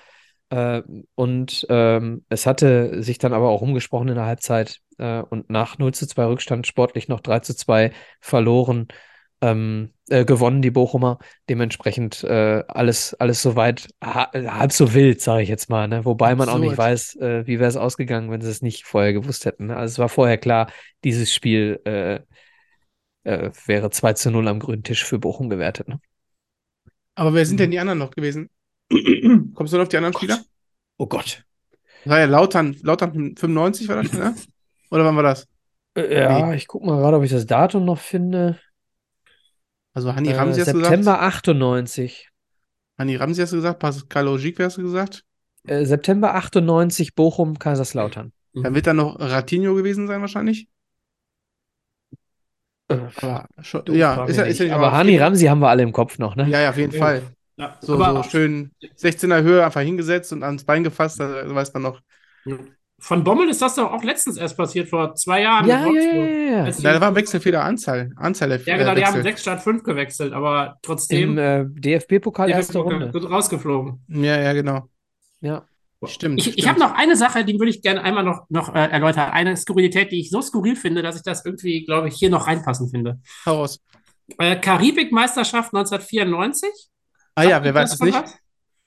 [0.49, 0.81] Äh,
[1.13, 5.77] und ähm, es hatte sich dann aber auch umgesprochen in der Halbzeit äh, und nach
[5.77, 8.87] 0 zu 2 Rückstand sportlich noch 3 zu 2 verloren,
[9.41, 11.19] ähm, äh, gewonnen, die Bochumer.
[11.49, 15.87] Dementsprechend äh, alles, alles soweit ha halb so wild, sage ich jetzt mal.
[15.87, 16.05] Ne?
[16.05, 16.87] Wobei man auch nicht Absurd.
[16.87, 19.67] weiß, äh, wie wäre es ausgegangen, wenn sie es nicht vorher gewusst hätten.
[19.67, 19.77] Ne?
[19.77, 20.71] Also es war vorher klar,
[21.03, 22.19] dieses Spiel äh,
[23.23, 25.87] äh, wäre 2 zu 0 am grünen Tisch für Bochum gewertet.
[25.87, 25.99] Ne?
[27.15, 28.49] Aber wer sind denn die anderen noch gewesen?
[29.53, 30.39] Kommst du noch auf die anderen Spieler?
[30.97, 31.43] Oh Gott.
[32.03, 34.35] Das war ja Lautern, Lautern 95 war das, ne?
[34.91, 35.47] Oder wann war das?
[35.95, 38.59] Äh, ja, ich gucke mal gerade, ob ich das Datum noch finde.
[39.93, 41.23] Also Hani Äh, Ramsi hast du September gesagt?
[41.23, 42.29] 98.
[42.99, 43.79] Hani Ramsi hast du gesagt?
[43.79, 45.25] Pascal Ojik hast du gesagt?
[45.67, 48.33] Äh, September 98, Bochum, Kaiserslautern.
[48.55, 50.67] Dann wird da noch Ratinho gewesen sein wahrscheinlich.
[52.87, 56.35] Aber schon, ja, ist ist nicht Aber Hani Ramsi haben wir alle im Kopf noch,
[56.35, 56.49] ne?
[56.49, 56.99] Ja, ja, auf jeden Ja.
[56.99, 57.23] Fall.
[57.57, 61.83] Ja, So, so schön 16er Höhe einfach hingesetzt und ans Bein gefasst, da weiß man
[61.83, 62.01] noch.
[62.99, 65.67] Von Bommel ist das doch auch letztens erst passiert, vor zwei Jahren.
[65.67, 69.23] Ja, ja, ja, ja, Da war Wechselfehler Anzahl, Anzahl der Ja, genau, die haben Wechsel.
[69.23, 73.11] 6 statt 5 gewechselt, aber trotzdem Im äh, DFB-Pokal erste Runde.
[73.13, 74.03] rausgeflogen.
[74.07, 74.87] Ja, ja, genau.
[75.41, 75.65] Ja.
[76.05, 76.39] Stimmt.
[76.39, 79.31] Ich, ich habe noch eine Sache, die würde ich gerne einmal noch, noch äh, erläutern.
[79.31, 82.47] Eine Skurrilität, die ich so skurril finde, dass ich das irgendwie, glaube ich, hier noch
[82.47, 83.19] reinpassen finde.
[83.45, 83.81] Hau raus.
[84.37, 86.69] Äh, Karibik-Meisterschaft 1994.
[87.35, 88.13] Ah ja, wer weiß es nicht?
[88.13, 88.37] was?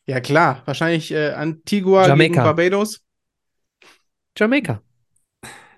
[0.06, 0.62] Ja, klar.
[0.64, 2.44] Wahrscheinlich äh, Antigua gegen Jamaika.
[2.44, 3.00] Barbados.
[4.36, 4.82] Jamaika.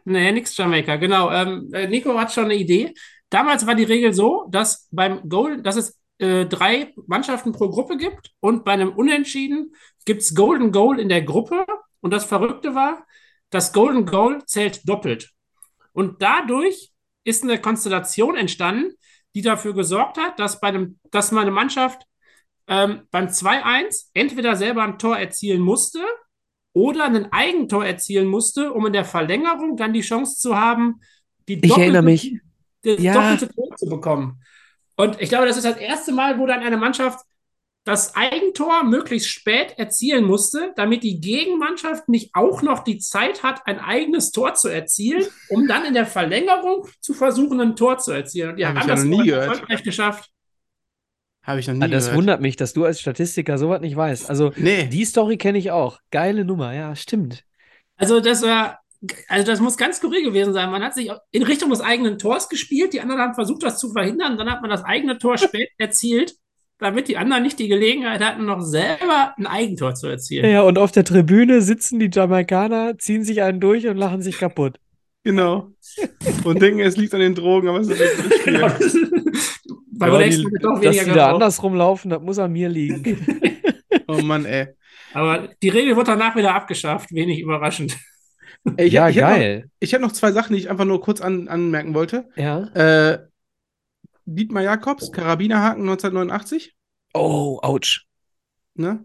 [0.05, 1.31] Nee, nix Jamaika, genau.
[1.31, 2.93] Ähm, äh, Nico hat schon eine Idee.
[3.31, 7.97] Damals war die Regel so, dass beim Goal, dass es äh, drei Mannschaften pro Gruppe
[7.97, 9.75] gibt und bei einem Unentschieden
[10.05, 11.65] gibt es Golden Goal in der Gruppe.
[12.01, 13.07] Und das Verrückte war,
[13.51, 15.31] das Golden Goal zählt doppelt.
[15.93, 16.91] Und dadurch
[17.25, 18.93] ist eine Konstellation entstanden,
[19.35, 22.03] die dafür gesorgt hat, dass, bei einem, dass meine Mannschaft
[22.69, 26.01] ähm, beim 2-1 entweder selber ein Tor erzielen musste
[26.75, 31.01] oder ein Eigentor erzielen musste, um in der Verlängerung dann die Chance zu haben,
[31.49, 32.39] die Ich erinnere mich.
[32.83, 33.15] das Ja.
[33.15, 34.43] doppelte Tor zu bekommen.
[34.97, 37.25] Und ich glaube, das ist das erste Mal, wo dann eine Mannschaft
[37.85, 43.67] das Eigentor möglichst spät erzielen musste, damit die Gegenmannschaft nicht auch noch die Zeit hat,
[43.67, 48.13] ein eigenes Tor zu erzielen, um dann in der Verlängerung zu versuchen, ein Tor zu
[48.13, 48.51] erzielen.
[48.51, 49.49] Und die Hab haben das noch nie gehört.
[49.51, 50.31] erfolgreich geschafft.
[51.45, 52.19] Habe ich noch nie Ah, das gehört.
[52.19, 54.29] wundert mich, dass du als Statistiker sowas nicht weißt.
[54.31, 54.87] Also, Nee.
[54.87, 55.99] die Story kenne ich auch.
[56.11, 57.45] Geile Nummer, ja, stimmt.
[57.97, 58.81] Also das war,
[59.29, 60.71] also das muss ganz skurril gewesen sein.
[60.71, 63.93] Man hat sich in Richtung des eigenen Tors gespielt, die anderen haben versucht, das zu
[63.93, 66.35] verhindern, dann hat man das eigene Tor spät erzielt,
[66.79, 70.51] damit die anderen nicht die Gelegenheit hatten, noch selber ein Eigentor zu erzielen.
[70.51, 74.39] Ja, und auf der Tribüne sitzen die Jamaikaner, ziehen sich einen durch und lachen sich
[74.39, 74.79] kaputt.
[75.23, 75.71] Genau.
[76.45, 78.69] Und denken, es liegt an den Drogen, aber es ist ein gutes Genau.
[79.99, 82.69] Weil Ja, wir die, doch dass weniger die da andersrum laufen, das muss an mir
[82.69, 83.27] liegen.
[84.07, 84.69] Oh Mann, ey.
[85.15, 87.97] Aber die Regel wird danach wieder abgeschafft, wenig überraschend.
[88.77, 89.71] ey ich, ja, ich hätte noch, geil.
[89.81, 92.29] ich hätte noch zwei Sachen, die ich einfach nur kurz an, anmerken wollte.
[92.37, 92.65] Ja.
[92.75, 93.27] Äh,
[94.27, 96.75] Dietmar Jakobs, Karabinerhaken 1989.
[97.15, 98.03] Oh, ouch.
[98.75, 99.05] Ne?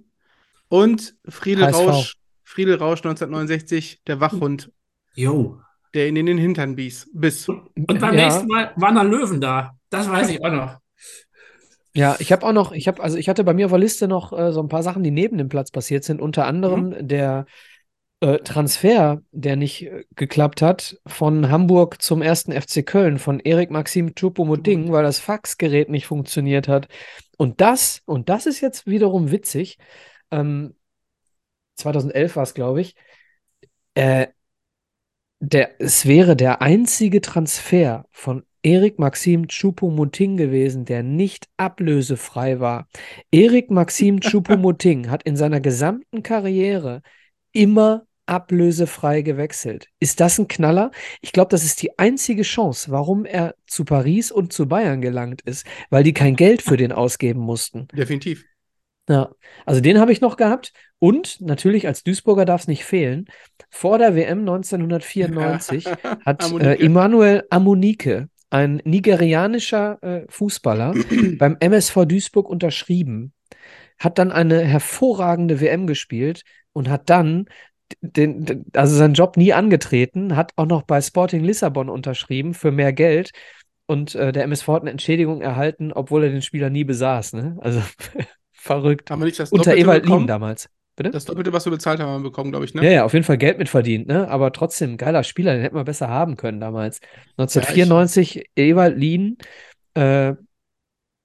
[0.67, 1.77] Und Friedel HSV.
[1.87, 4.71] Rausch, Friedel Rausch 1969, der Wachhund,
[5.15, 5.61] Jo.
[5.93, 7.09] der ihn in den Hintern biss.
[7.13, 7.47] biss.
[7.47, 8.25] Und beim Ja.
[8.25, 9.78] nächsten Mal waren da Löwen da.
[9.89, 10.77] Das weiß ich auch noch.
[11.93, 14.07] Ja, ich habe auch noch, ich habe, also ich hatte bei mir auf der Liste
[14.07, 16.21] noch äh, so ein paar Sachen, die neben dem Platz passiert sind.
[16.21, 17.45] Unter anderem der
[18.21, 23.71] äh, Transfer, der nicht äh, geklappt hat, von Hamburg zum ersten FC Köln von Erik
[23.71, 26.87] Maxim Choupo-Moting, weil das Faxgerät nicht funktioniert hat.
[27.37, 29.77] Und das, und das ist jetzt wiederum witzig,
[30.31, 30.75] ähm,
[31.75, 32.95] 2011 war es, glaube ich,
[33.95, 34.27] äh,
[35.39, 42.87] der, es wäre der einzige Transfer von Erik Maxim Choupo-Moting gewesen, der nicht ablösefrei war.
[43.31, 47.01] Erik Maxim Choupo-Moting hat in seiner gesamten Karriere
[47.51, 49.87] immer ablösefrei gewechselt.
[49.99, 50.91] Ist das ein Knaller?
[51.21, 55.41] Ich glaube, das ist die einzige Chance, warum er zu Paris und zu Bayern gelangt
[55.41, 57.87] ist, weil die kein Geld für den ausgeben mussten.
[57.91, 58.45] Definitiv.
[59.09, 59.31] Ja,
[59.65, 60.71] also den habe ich noch gehabt.
[60.99, 63.25] Und natürlich als Duisburger darf es nicht fehlen.
[63.71, 65.85] Vor der WM 1994
[66.25, 66.79] hat äh, Amunike.
[66.79, 70.93] Emmanuel Amunike, ein nigerianischer äh, Fußballer,
[71.37, 73.33] beim MSV Duisburg unterschrieben,
[73.99, 76.43] hat dann eine hervorragende WM gespielt
[76.73, 77.45] und hat dann
[78.01, 82.71] den, den, also seinen Job nie angetreten, hat auch noch bei Sporting Lissabon unterschrieben für
[82.71, 83.31] mehr Geld.
[83.87, 87.33] Und äh, der MSV hat eine Entschädigung erhalten, obwohl er den Spieler nie besaß.
[87.33, 87.57] Ne?
[87.59, 87.81] Also
[88.51, 89.09] verrückt.
[89.09, 90.69] Haben wir nicht das Unter Doppelte Ewald Lien damals.
[90.99, 91.11] Bitte?
[91.11, 92.83] Das Doppelte, was wir bezahlt haben, haben wir bekommen, glaube ich, ne?
[92.83, 94.27] Ja, ja, auf jeden Fall Geld mitverdient, ne?
[94.27, 96.99] Aber trotzdem, geiler Spieler, den hätten wir besser haben können damals.
[97.37, 99.37] 1994, Ewald Lien,
[99.93, 100.33] äh,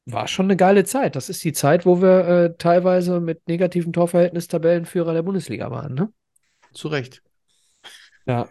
[0.06, 1.16] war schon eine geile Zeit.
[1.16, 5.94] Das ist die Zeit, wo wir äh, teilweise mit negativem Torverhältnis Tabellenführer der Bundesliga waren,
[5.94, 6.08] ne?
[6.72, 7.20] Zu Recht.
[8.26, 8.48] Ja.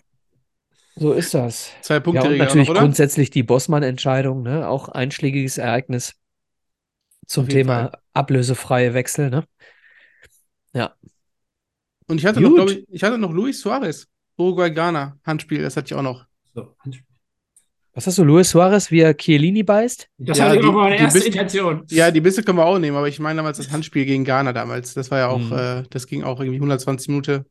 [0.97, 1.71] So ist das.
[1.79, 4.67] Zwei Ja, und Punkte natürlich noch, grundsätzlich die Bossmann-Entscheidung, ne?
[4.67, 6.15] Auch einschlägiges Ereignis
[7.27, 9.45] zum Thema ablösefreie Wechsel, ne?
[10.73, 10.95] Ja.
[12.13, 12.49] Und ich hatte Gut.
[12.49, 14.07] noch, glaube ich, ich hatte noch Luis Suarez,
[14.37, 16.25] Uruguay-Ghana, Handspiel, das hatte ich auch noch.
[16.53, 16.75] So.
[17.95, 20.07] Was hast du, Luis Suarez, wie er Chiellini beißt?
[20.19, 21.83] Das Ja, war die- meine die erste bist- Intention.
[21.89, 24.53] Ja, die Bisse können wir auch nehmen, aber ich meine damals das Handspiel gegen Ghana
[24.53, 24.93] damals.
[24.93, 25.53] Das war ja auch, Mhm.
[25.53, 27.45] äh, das ging auch irgendwie 120 Minuten.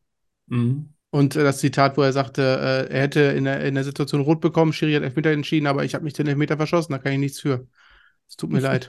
[0.47, 0.91] Mhm.
[1.11, 2.43] Und äh, das Zitat, wo er sagte,
[2.89, 5.85] äh, er hätte in der, in der Situation rot bekommen, Schiri hat Elfmeter entschieden, aber
[5.85, 7.67] ich habe mich den Elfmeter verschossen, da kann ich nichts für.
[8.29, 8.61] Es tut mir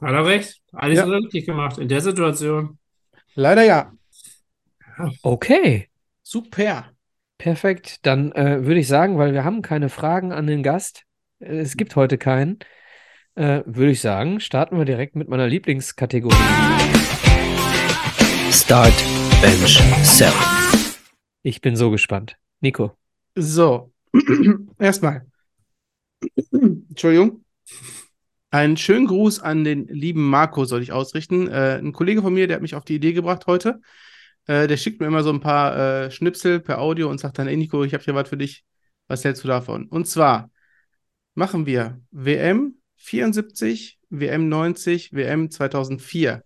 [0.00, 0.60] Hat er recht.
[0.72, 1.04] Alles Ja.
[1.06, 2.78] richtig gemacht in der Situation.
[3.34, 3.92] Leider ja.
[5.22, 5.88] Okay.
[6.22, 6.90] Super.
[7.38, 8.06] Perfekt.
[8.06, 11.04] Dann äh, würde ich sagen, weil wir haben keine Fragen an den Gast,
[11.40, 12.58] äh, es gibt heute keinen,
[13.34, 16.34] äh, würde ich sagen, starten wir direkt mit meiner Lieblingskategorie.
[18.50, 18.94] Start,
[19.42, 20.32] Bench, Sell.
[21.42, 22.36] Ich bin so gespannt.
[22.60, 22.96] Nico.
[23.34, 23.92] So,
[24.78, 25.26] erstmal.
[26.52, 27.44] Entschuldigung.
[28.50, 31.48] Einen schönen Gruß an den lieben Marco soll ich ausrichten.
[31.48, 33.80] Äh, ein Kollege von mir, der hat mich auf die Idee gebracht heute.
[34.46, 37.48] Äh, der schickt mir immer so ein paar äh, Schnipsel per Audio und sagt dann,
[37.48, 38.64] ey Nico, ich habe hier was für dich.
[39.08, 39.86] Was hältst du davon?
[39.86, 40.50] Und zwar
[41.34, 46.42] machen wir WM 74, WM 90, WM 2004.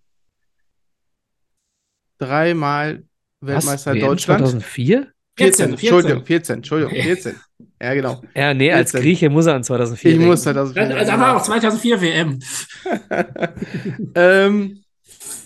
[2.19, 3.05] Dreimal
[3.41, 4.41] Weltmeister WM Deutschland.
[4.41, 5.13] 2004?
[5.37, 5.71] 14, 14.
[5.71, 7.37] Entschuldigung, 14, Entschuldigung, 14.
[7.81, 8.23] Ja, genau.
[8.35, 9.03] Ja, nee, als 14.
[9.07, 10.31] Grieche muss er an 2004 Ich denken.
[10.31, 10.89] muss 2004.
[10.89, 12.39] Das, das war auch 2004 WM.
[14.17, 14.83] ähm,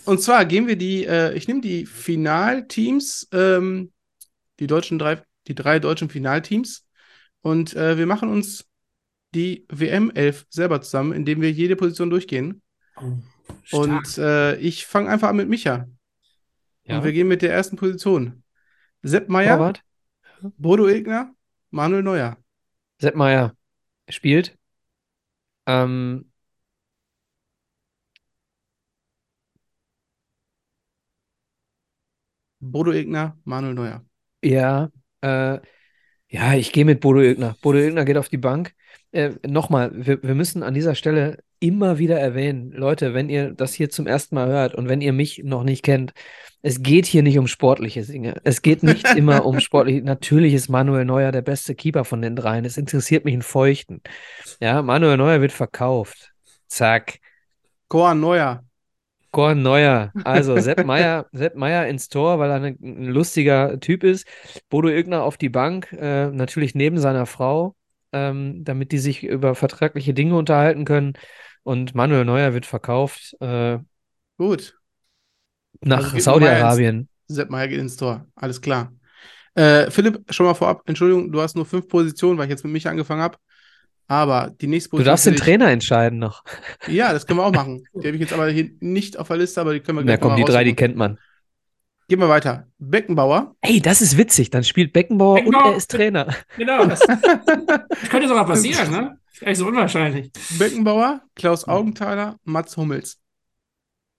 [0.04, 3.92] und zwar gehen wir die, äh, ich nehme die Finalteams, ähm,
[4.60, 6.86] die deutschen drei, die drei deutschen Finalteams
[7.40, 8.64] und äh, wir machen uns
[9.34, 12.62] die WM 11 selber zusammen, indem wir jede Position durchgehen.
[13.64, 13.82] Stark.
[13.82, 15.88] Und äh, ich fange einfach an mit Micha.
[16.84, 16.98] Ja.
[16.98, 18.42] Und wir gehen mit der ersten Position.
[19.02, 19.82] Sepp Meier, Torwart.
[20.56, 21.34] Bodo Egner,
[21.70, 22.36] Manuel Neuer.
[23.00, 23.54] Sepp Meier
[24.08, 24.56] spielt.
[25.66, 26.31] Ähm,
[32.62, 34.04] Bodo Egner, Manuel Neuer.
[34.42, 34.88] ja,
[35.20, 35.58] äh,
[36.28, 37.56] ja, ich gehe mit Bodo Ilgner.
[37.60, 38.72] Bodo Ilgner geht auf die Bank.
[39.10, 43.74] Äh, nochmal, wir, wir müssen an dieser Stelle immer wieder erwähnen, Leute, wenn ihr das
[43.74, 46.12] hier zum ersten Mal hört und wenn ihr mich noch nicht kennt,
[46.62, 48.40] es geht hier nicht um sportliche Dinge.
[48.44, 50.02] Es geht nicht immer um sportliche.
[50.02, 52.64] Natürlich ist Manuel Neuer der beste Keeper von den dreien.
[52.64, 54.00] Es interessiert mich in Feuchten.
[54.60, 56.32] Ja, Manuel Neuer wird verkauft.
[56.66, 57.18] Zack.
[57.88, 58.64] Koan Neuer.
[59.32, 60.12] Gorn Neuer.
[60.24, 64.26] Also Sepp Meier, Sepp Meier ins Tor, weil er ein, ein lustiger Typ ist.
[64.68, 67.74] Bodo Ilgner auf die Bank, äh, natürlich neben seiner Frau,
[68.12, 71.14] ähm, damit die sich über vertragliche Dinge unterhalten können.
[71.64, 73.78] Und Manuel Neuer wird verkauft äh,
[74.36, 74.76] Gut.
[75.80, 77.08] nach Also Saudi-Arabien.
[77.26, 78.26] Sepp Meier geht ins Tor.
[78.34, 78.92] Alles klar.
[79.54, 82.72] Äh, Philipp, schon mal vorab, Entschuldigung, du hast nur fünf Positionen, weil ich jetzt mit
[82.72, 83.36] Micha angefangen habe.
[84.12, 85.10] Aber die nächste Du Position.
[85.10, 86.44] darfst den Trainer entscheiden noch.
[86.86, 87.82] Ja, das können wir auch machen.
[87.94, 90.16] Die habe ich jetzt aber hier nicht auf der Liste, aber die können wir Na
[90.16, 91.18] gleich komm, mal die drei, die kennt man.
[92.08, 92.66] Gehen wir weiter.
[92.78, 93.56] Beckenbauer.
[93.62, 94.50] Ey, das ist witzig.
[94.50, 96.26] Dann spielt Beckenbauer, Beckenbauer- und er ist Trainer.
[96.58, 97.08] Genau, das, das
[98.10, 99.18] könnte sogar passieren, ne?
[99.40, 100.30] Nicht so unwahrscheinlich.
[100.58, 103.18] Beckenbauer, Klaus Augenthaler, Mats Hummels.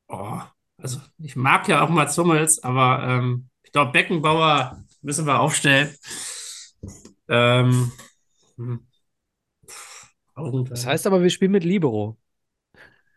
[0.07, 0.39] Oh,
[0.79, 5.95] also ich mag ja auch Mats Hummels, aber ähm, ich glaube, Beckenbauer müssen wir aufstellen.
[7.29, 7.91] Ähm,
[8.57, 8.87] hm.
[10.35, 12.17] Das heißt aber, wir spielen mit Libero.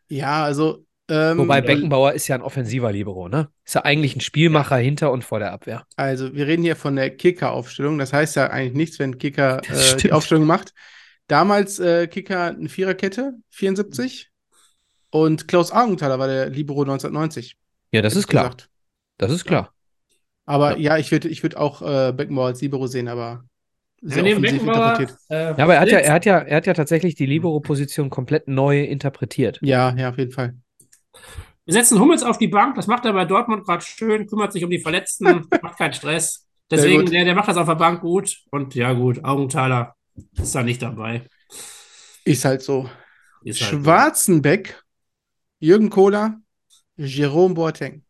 [0.09, 0.85] Ja, also.
[1.09, 3.49] Ähm, Wobei Beckenbauer ist ja ein offensiver Libero, ne?
[3.65, 5.87] Ist ja eigentlich ein Spielmacher hinter und vor der Abwehr.
[5.95, 7.99] Also, wir reden hier von der Kicker-Aufstellung.
[7.99, 10.13] Das heißt ja eigentlich nichts, wenn Kicker äh, die.
[10.13, 10.75] Aufstellung macht.
[11.29, 14.31] Damals äh, Kicker eine Viererkette, 74.
[15.11, 17.57] Und Klaus Augenthaler war der Libero 1990.
[17.93, 18.45] Ja, das ist klar.
[18.45, 18.69] gesagt.
[19.19, 19.73] Das ist klar.
[20.45, 23.45] Aber ja, ich würde ich würd auch äh, Beckenbauer als Libero sehen, aber
[24.01, 25.01] sehr Beckenbauer.
[25.01, 25.19] interpretiert.
[25.29, 28.11] Äh, Ja, aber er hat ja, er hat ja, er hat ja tatsächlich die Libero-Position
[28.11, 29.59] komplett neu interpretiert.
[29.63, 30.55] Ja, ja, auf jeden Fall.
[31.65, 34.63] Wir setzen Hummels auf die Bank, das macht er bei Dortmund gerade schön, kümmert sich
[34.65, 36.47] um die Verletzten, macht keinen Stress.
[36.71, 38.39] Deswegen, der, der macht das auf der Bank gut.
[38.51, 39.95] Und ja, gut, Augenthaler
[40.37, 41.23] ist da nicht dabei.
[42.25, 42.89] Ist halt so.
[43.43, 44.83] Ist halt Schwarzenbeck,
[45.59, 46.41] Jürgen Kohler,
[46.97, 48.05] Jerome Boateng.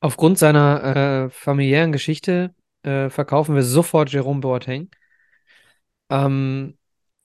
[0.00, 4.90] Aufgrund seiner äh, familiären Geschichte äh, verkaufen wir sofort Jerome Boateng.
[6.08, 6.76] Ähm,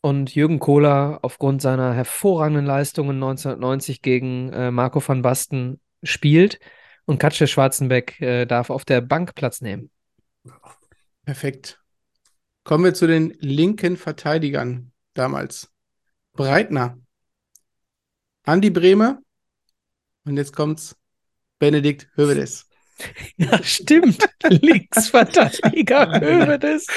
[0.01, 6.60] und Jürgen Kohler aufgrund seiner hervorragenden Leistungen 1990 gegen äh, Marco van Basten spielt.
[7.06, 9.89] Und Katja Schwarzenbeck äh, darf auf der Bank Platz nehmen.
[11.26, 11.82] Perfekt.
[12.64, 15.72] Kommen wir zu den linken Verteidigern damals.
[16.34, 16.99] Breitner,
[18.43, 19.22] Andi Brehme
[20.26, 20.95] und jetzt kommt's
[21.58, 22.68] Benedikt Hövedes.
[23.38, 24.28] Ja, stimmt.
[24.48, 26.88] Linksverteidiger Hövedes.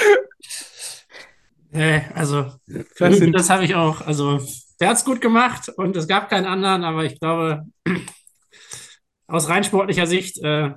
[1.72, 2.53] Äh, also,
[2.99, 4.01] Das das habe ich auch.
[4.03, 4.40] Also,
[4.80, 7.64] der hat es gut gemacht und es gab keinen anderen, aber ich glaube,
[9.26, 10.70] aus rein sportlicher Sicht äh,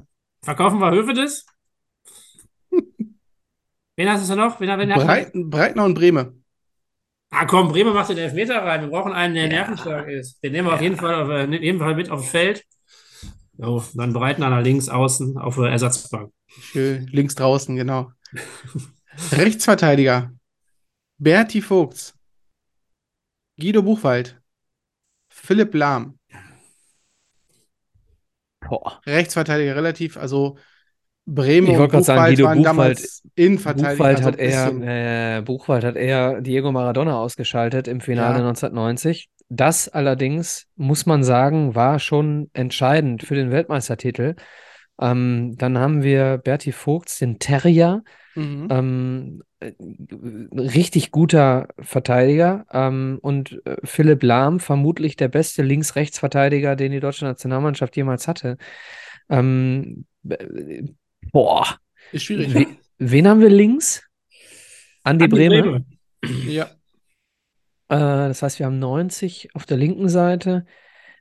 [0.43, 1.45] verkaufen wir Hövedes.
[3.95, 4.59] Wen hast du noch?
[4.59, 5.05] Wen, wen hast du?
[5.05, 6.33] Breit, Breitner und Brehme.
[7.33, 8.81] Ah, komm, Bremer macht den Elfmeter rein.
[8.81, 9.49] Wir brauchen einen, der Ja.
[9.49, 10.43] nervenstark ist.
[10.43, 12.63] Den nehmen wir auf jeden Fall, auf, äh, in jedem Fall mit aufs Feld.
[13.63, 16.31] So, dann Breitner links außen auf der Ersatzbank.
[16.47, 18.11] Schön, links draußen, genau.
[19.31, 20.31] Rechtsverteidiger.
[21.19, 22.15] Berti Vogts.
[23.59, 24.41] Guido Buchwald.
[25.29, 26.17] Philipp Lahm.
[28.67, 28.99] Boah.
[29.05, 30.57] Rechtsverteidiger relativ, also
[31.27, 33.91] Bremen Ich und wollte gerade sagen, Buchwald Guido waren Buchwald- damals Innenverteidiger.
[33.91, 38.47] Buchwald also hat eher, äh, Buchwald hat eher Diego Maradona ausgeschaltet im Finale Ja.
[38.47, 39.29] 1990.
[39.53, 44.35] Das allerdings, muss man sagen, war schon entscheidend für den Weltmeistertitel.
[44.97, 48.01] Ähm, dann haben wir Berti Vogts, den Terrier,
[48.33, 48.67] Mhm.
[48.71, 49.73] ähm, äh,
[50.57, 57.25] richtig guter Verteidiger ähm, und äh, Philipp Lahm, vermutlich der beste Links-Rechts-Verteidiger, den die deutsche
[57.25, 58.57] Nationalmannschaft jemals hatte.
[59.29, 60.93] Ähm, b-
[61.33, 61.67] boah,
[62.13, 62.55] Ist schwierig.
[62.55, 62.67] We
[62.99, 64.01] wen haben wir links?
[65.03, 65.85] Andi, Andi Brehme.
[66.47, 66.69] Ja.
[67.91, 70.65] Äh, das heißt, wir haben 90 auf der linken Seite.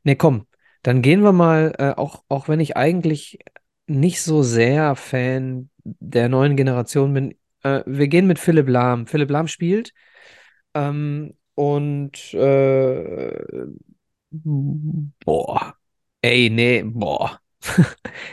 [0.05, 0.47] Ne, komm,
[0.83, 3.41] dann gehen wir mal, äh, auch, auch wenn ich eigentlich
[3.87, 9.07] nicht so sehr Fan der neuen Generation bin, äh, wir gehen mit Philipp Lahm.
[9.07, 9.93] Philipp Lahm spielt.
[10.75, 13.33] Ähm, und äh,
[14.31, 15.75] boah,
[16.23, 17.41] ey, nee, boah.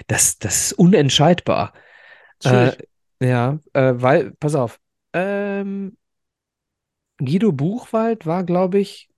[0.07, 1.73] Das, das ist unentscheidbar.
[2.45, 2.71] Äh,
[3.19, 4.79] ja, äh, weil, pass auf,
[5.11, 5.97] ähm,
[7.20, 9.09] Guido Buchwald war, glaube ich,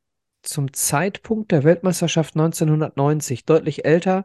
[0.42, 4.24] zum Zeitpunkt der Weltmeisterschaft 1990 deutlich älter,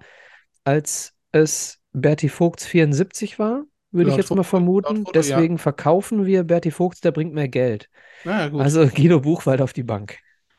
[0.64, 4.96] als es Berti Vogts 74 war, würde ich jetzt mal Foto- vermuten.
[4.96, 5.36] laut Foto, ja.
[5.36, 7.88] Deswegen verkaufen wir Berti Vogts, der bringt mehr Geld.
[8.24, 8.52] Ja.
[8.54, 10.18] Also Guido Buchwald auf die Bank.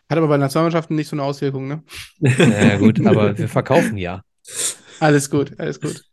[0.09, 1.83] Hat aber bei Nationalmannschaften nicht so eine Auswirkung, ne?
[2.19, 4.23] Naja, gut, aber wir verkaufen ja.
[4.99, 6.03] Alles gut, alles gut.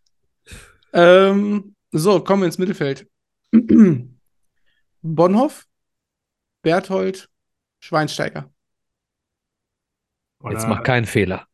[0.92, 3.07] Ähm, so, kommen wir ins Mittelfeld.
[5.03, 5.66] Bonhoff,
[6.62, 7.28] Berthold,
[7.80, 8.50] Schweinsteiger.
[10.44, 11.46] Jetzt Oder- mach keinen Fehler.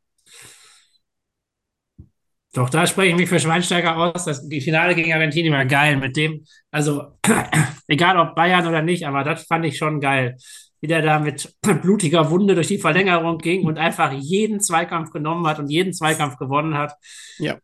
[2.54, 4.24] Doch, da spreche ich mich für Schweinsteiger aus.
[4.24, 5.96] Das, die Finale gegen Argentinien war geil.
[5.96, 7.18] Mit dem, also
[7.86, 10.36] egal ob Bayern oder nicht, aber das fand ich schon geil.
[10.80, 15.46] Wie der da mit blutiger Wunde durch die Verlängerung ging und einfach jeden Zweikampf genommen
[15.46, 16.94] hat und jeden Zweikampf gewonnen hat.
[17.38, 17.58] Ja.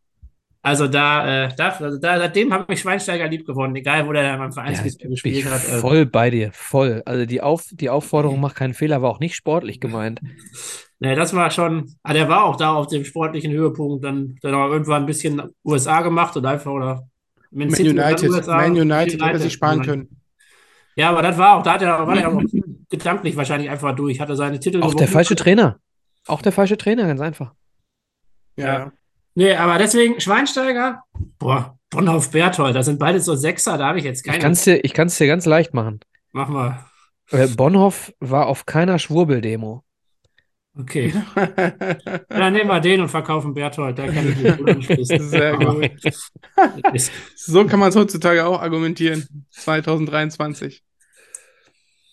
[0.65, 4.23] Also da, äh, da, also da seitdem habe ich Schweinsteiger lieb gewonnen, egal wo der
[4.23, 5.63] da beim Ja, Vereinsfußball bin gespielt ich hat.
[5.63, 5.79] äh.
[5.79, 7.03] voll bei dir, voll.
[7.05, 10.21] Also die, Auf, die Aufforderung macht keinen Fehler, war auch nicht sportlich gemeint.
[11.01, 14.55] Ne, das war schon, ah, der war auch da auf dem sportlichen Höhepunkt, dann, dann
[14.55, 17.07] auch irgendwann ein bisschen USA gemacht und einfach, oder
[17.51, 18.57] Man, Man United, USA.
[18.57, 20.09] Man United hätte sich sparen können.
[20.97, 22.41] Ja, aber das war auch, da hat er, war er auch
[22.89, 25.09] gedanklich wahrscheinlich einfach durch, hatte seine Titel Auch der gewonnen.
[25.09, 25.79] falsche Trainer.
[26.27, 27.53] Auch der falsche Trainer, ganz einfach.
[28.57, 28.93] Ja, Ja.
[29.35, 31.03] Nee, aber deswegen Schweinsteiger,
[31.39, 34.39] boah, Bonhoff Berthold, das sind beide so Sechser, da habe ich jetzt Ich keine.
[34.39, 36.01] kann es dir, ich kann's dir ganz leicht machen.
[36.33, 36.85] Mach mal.
[37.31, 39.85] Äh, Bonhoff war auf keiner Schwurbeldemo.
[40.77, 41.13] Okay.
[42.29, 43.97] Dann nehmen wir den und verkaufen Berthold.
[43.97, 45.21] Da kann ich mich gut anschließen.
[45.29, 45.91] Sehr gut.
[47.37, 49.47] So kann man es heutzutage auch argumentieren.
[49.51, 50.83] 2023.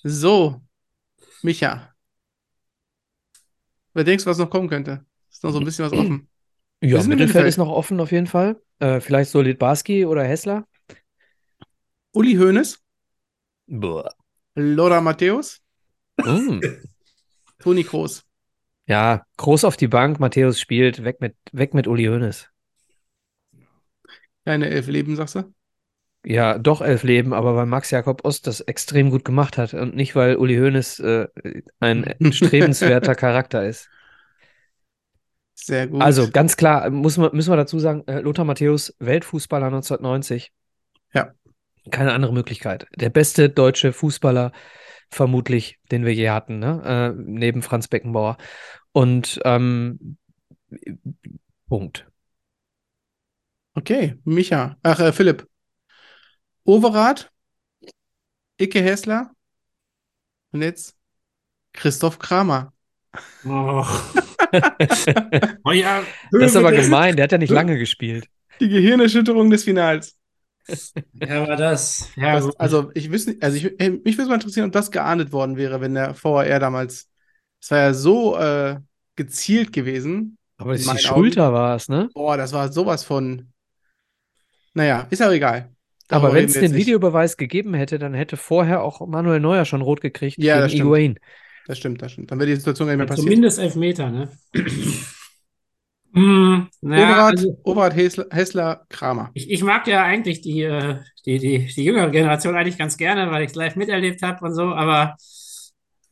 [0.03, 0.61] So,
[1.41, 1.91] Micha.
[3.93, 5.05] Wer denkst du, was noch kommen könnte?
[5.31, 6.29] Ist noch so ein bisschen was offen.
[6.81, 7.47] Ja, Mittelfeld Mittelfeld.
[7.47, 8.61] ist noch offen auf jeden Fall.
[8.79, 10.65] Äh, vielleicht Solid Barski oder Hessler.
[12.13, 12.79] Uli Hoeneß,
[13.67, 14.11] Boah.
[14.55, 15.59] Lothar Matthäus,
[16.25, 16.61] Mm.
[17.59, 18.23] Toni Kroos.
[18.85, 22.47] Ja, groß auf die Bank, Matthäus spielt, weg mit, weg mit Uli Hoeneß.
[24.45, 25.53] Keine elf Leben, sagst du?
[26.23, 29.95] Ja, doch elf Leben, aber weil Max Jakob Ost das extrem gut gemacht hat und
[29.95, 31.27] nicht, weil Uli Hoeneß äh,
[31.79, 33.89] ein strebenswerter Charakter ist.
[35.63, 36.01] Sehr gut.
[36.01, 40.51] Also ganz klar, muss man, müssen wir dazu sagen, äh, Lothar Matthäus, Weltfußballer 1990.
[41.13, 41.33] Ja.
[41.91, 42.87] Keine andere Möglichkeit.
[42.95, 44.51] Der beste deutsche Fußballer
[45.09, 47.13] vermutlich, den wir je hatten, ne?
[47.15, 48.37] Äh, neben Franz Beckenbauer.
[48.91, 50.17] Und ähm,
[51.67, 52.07] Punkt.
[53.73, 54.77] Okay, Micha.
[54.83, 55.47] Ach, äh, Philipp.
[56.63, 57.31] Overath,
[58.57, 59.31] Icke Hessler
[60.51, 60.95] und jetzt
[61.73, 62.73] Christoph Kramer.
[63.45, 63.85] Oh.
[65.63, 68.27] oh ja, Das ist aber gemein, der hat ja nicht lange gespielt.
[68.59, 70.17] Die Gehirnerschütterung des Finals.
[71.13, 72.09] Ja, aber das.
[72.15, 74.91] Ja, Das, also, ich wüsste nicht, also ich, äh, mich würde mal interessieren, ob das
[74.91, 77.09] geahndet worden wäre, wenn der VAR damals.
[77.61, 78.77] Es war ja so äh,
[79.15, 80.37] gezielt gewesen.
[80.57, 82.09] Aber die Schulter war es, ne?
[82.13, 83.51] Boah, das war sowas von.
[84.73, 85.69] Naja, ist aber egal.
[86.09, 86.73] Aber Darüber wenn reden es den.
[86.75, 90.89] Videobeweis gegeben hätte, dann hätte vorher auch Manuel Neuer schon rot gekriegt Ja, das gegen
[90.89, 91.19] stimmt.
[91.67, 92.31] Das stimmt, das stimmt.
[92.31, 93.27] Dann wäre die Situation gar nicht mehr passiert.
[93.27, 94.29] Zumindest Elfmeter, ne?
[96.13, 97.31] Hm, naja,
[97.63, 99.31] Overath, also Hessler, Kramer.
[99.33, 103.31] ich, ich mag ja eigentlich die, äh, die, die, die jüngere Generation eigentlich ganz gerne,
[103.31, 105.15] weil ich es live miterlebt habe und so, aber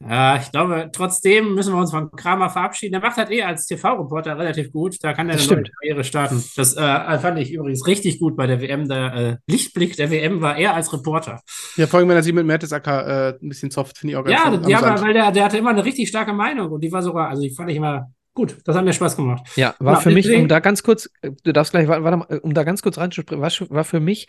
[0.08, 2.94] ja, ich glaube, trotzdem müssen wir uns von Kramer verabschieden.
[2.94, 4.96] Der macht halt eh als TV-Reporter relativ gut.
[5.02, 5.64] Da kann er eine neue.
[5.82, 6.42] Karriere starten.
[6.56, 8.88] Das äh, fand ich übrigens richtig gut bei der WM.
[8.88, 11.42] Der äh, Lichtblick der WM war er als Reporter.
[11.76, 14.24] Ja, vor allem, wenn er sich mit Mertesacker äh, ein bisschen zofft, finde ich auch
[14.24, 16.82] ganz Ja, am- ja, aber weil der, der hatte immer eine richtig starke Meinung und
[16.82, 18.56] die war sogar, also die fand ich immer gut.
[18.64, 19.46] Das hat mir Spaß gemacht.
[19.58, 22.18] Ja, war Ja, für mich, um da ganz kurz, äh, du darfst gleich, warte, warte
[22.18, 24.28] mal, um da ganz kurz reinzuspringen, war, war für mich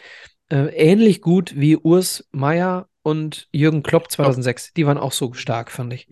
[0.50, 4.72] äh, ähnlich gut wie Urs Meier und Jürgen Klopp 2006.
[4.72, 6.08] Die waren auch so stark, fand ich.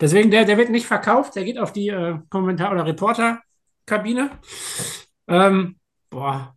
[0.00, 4.30] Deswegen, der, der wird nicht verkauft, der geht auf die äh, Kommentar- oder Reporterkabine.
[5.28, 5.76] Ähm,
[6.10, 6.56] boah.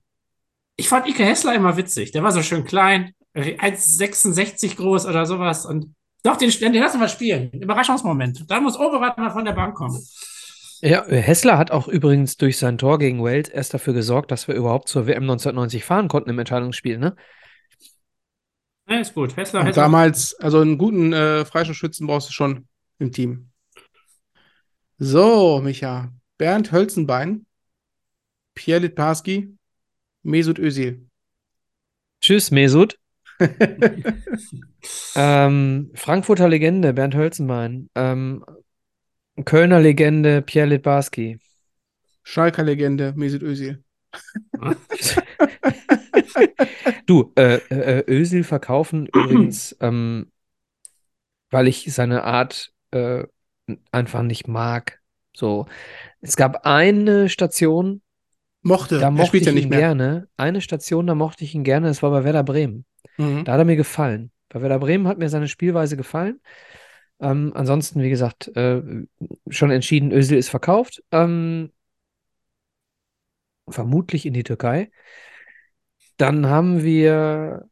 [0.78, 2.12] Ich fand Ike Hessler immer witzig.
[2.12, 5.66] Der war so schön klein, äh, 1,66 groß oder sowas.
[5.66, 7.52] Und doch, den, den lassen wir spielen.
[7.52, 8.50] Überraschungsmoment.
[8.50, 10.02] Da muss Overath mal von der Bank kommen.
[10.82, 14.56] Ja, Hessler hat auch übrigens durch sein Tor gegen Wales erst dafür gesorgt, dass wir
[14.56, 17.16] überhaupt zur WM 1990 fahren konnten im Entscheidungsspiel, ne?
[18.88, 19.36] Ja, ist gut.
[19.36, 19.84] Hessler, Hessler.
[19.84, 22.68] damals, also einen guten äh, Freistoßschützen brauchst du schon
[23.00, 23.50] im Team.
[24.98, 26.14] So, Micha.
[26.38, 27.46] Bernd Hölzenbein,
[28.54, 29.58] Pierre Litbarski,
[30.24, 31.08] Mesut Özil.
[32.22, 33.00] Tschüss, Mesut.
[35.16, 37.90] Ähm, Frankfurter Legende, Bernd Hölzenbein.
[37.96, 38.46] Ähm,
[39.44, 41.40] Kölner Legende, Pierre Litbarski.
[42.24, 43.84] Schalker Legende, Mesut Özil.
[47.06, 50.32] Du, äh, äh, Özil verkaufen übrigens, ähm,
[51.52, 53.24] weil ich seine Art äh,
[53.92, 55.00] einfach nicht mag.
[55.36, 55.68] So,
[56.22, 58.02] es gab eine Station,
[58.62, 59.80] Mochte, da mochte spielt ich ja nicht ihn mehr.
[59.80, 60.28] gerne.
[60.38, 62.86] Eine Station, da mochte ich ihn gerne, das war bei Werder Bremen.
[63.18, 63.44] Mhm.
[63.46, 64.32] Da hat er mir gefallen.
[64.50, 66.40] Bei Werder Bremen hat mir seine Spielweise gefallen.
[67.20, 68.82] Ähm, ansonsten, wie gesagt, äh,
[69.50, 71.04] schon entschieden, Özil ist verkauft.
[71.12, 71.72] Ähm,
[73.70, 74.92] vermutlich in die Türkei.
[76.18, 77.70] Dann haben wir,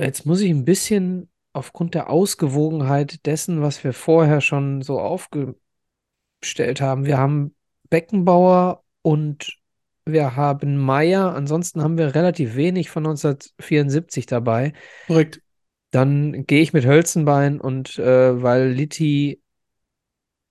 [0.00, 6.80] jetzt muss ich ein bisschen aufgrund der Ausgewogenheit dessen, was wir vorher schon so aufgestellt
[6.80, 7.04] haben.
[7.04, 7.54] Wir haben
[7.90, 9.58] Beckenbauer und
[10.04, 11.34] wir haben Meier.
[11.34, 14.72] Ansonsten haben wir relativ wenig von 1974 dabei.
[15.06, 15.42] Korrekt.
[15.90, 19.42] Dann gehe ich mit Hölzenbein und äh, weil Litti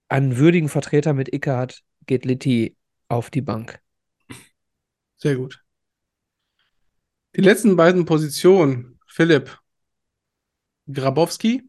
[0.09, 2.75] einen würdigen Vertreter mit Icke hat, geht Litti
[3.07, 3.79] auf die Bank.
[5.17, 5.63] Sehr gut.
[7.36, 9.57] Die letzten beiden Positionen, Philipp.
[10.91, 11.63] Grabowski,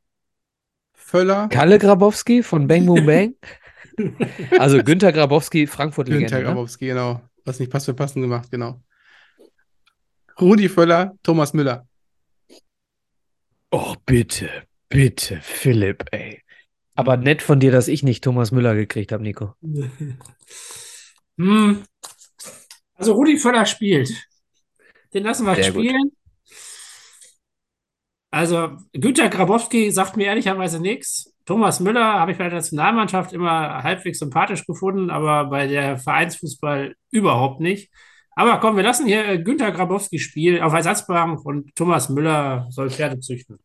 [0.92, 3.34] Völler, Kalle Grabowski von Bang Boom Bang.
[4.58, 6.26] Also Günther Grabowski, Frankfurt-Legende.
[6.26, 6.44] Günther Ne?
[6.44, 7.20] Grabowski, genau.
[7.44, 8.80] Was nicht passt, wird passend gemacht, genau.
[10.40, 11.88] Rudi Völler, Thomas Müller.
[13.72, 14.48] Oh, bitte,
[14.88, 16.42] bitte, Philipp, ey.
[16.94, 19.54] Aber nett von dir, dass ich nicht Thomas Müller gekriegt habe, Nico.
[21.38, 21.84] Hm.
[22.94, 24.10] Also Rudi Völler spielt.
[25.14, 25.84] Den lassen wir Sehr gut.
[25.84, 26.12] spielen.
[28.30, 31.34] Also Günter Grabowski sagt mir ehrlicherweise nichts.
[31.46, 36.94] Thomas Müller habe ich bei der Nationalmannschaft immer halbwegs sympathisch gefunden, aber bei der Vereinsfußball
[37.10, 37.90] überhaupt nicht.
[38.36, 42.90] Aber komm, wir lassen hier äh, Günter Grabowski spielen auf Ersatzbank und Thomas Müller soll
[42.90, 43.58] Pferde züchten.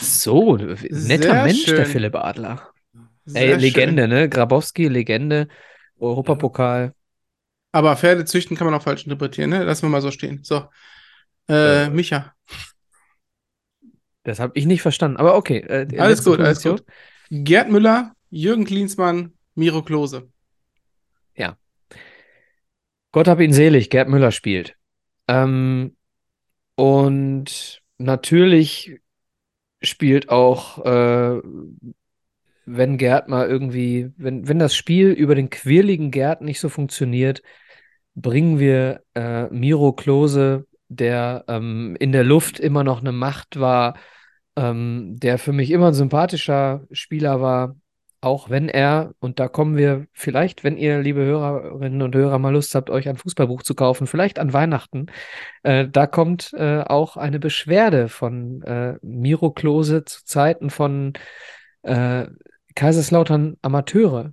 [0.00, 1.86] So, netter Sehr Mensch, der schön.
[1.86, 2.68] Philipp Adler.
[3.24, 4.10] Sehr Ey, Legende, schön.
[4.10, 4.28] ne?
[4.28, 5.48] Grabowski, Legende,
[5.98, 6.94] Europapokal.
[7.74, 9.64] Aber Pferde züchten kann man auch falsch interpretieren, ne?
[9.64, 10.40] Lassen wir mal so stehen.
[10.44, 10.66] So.
[11.48, 12.32] Äh, Micha.
[14.22, 15.16] Das habe ich nicht verstanden.
[15.16, 15.58] Aber okay.
[15.58, 16.84] Äh, Alles gut, alles gut.
[17.30, 20.28] Gerd Müller, Jürgen Klinsmann, Miro Klose.
[23.14, 24.74] Gott hab ihn selig, Gerd Müller spielt.
[25.28, 25.96] Ähm,
[26.74, 29.00] und natürlich
[29.80, 31.40] spielt auch, äh,
[32.66, 37.42] wenn Gerd mal irgendwie, wenn, wenn das Spiel über den quirligen Gerd nicht so funktioniert,
[38.14, 43.96] bringen wir äh, Miro Klose, der ähm, in der Luft immer noch eine Macht war,
[44.56, 47.76] ähm, der für mich immer ein sympathischer Spieler war,
[48.24, 52.54] auch wenn er, und da kommen wir vielleicht, wenn ihr, liebe Hörerinnen und Hörer, mal
[52.54, 55.06] Lust habt, euch ein Fußballbuch zu kaufen, vielleicht an Weihnachten,
[55.62, 61.12] äh, da kommt äh, auch eine Beschwerde von äh, Miro Klose zu Zeiten von
[61.82, 62.26] äh,
[62.74, 64.32] Kaiserslautern Amateure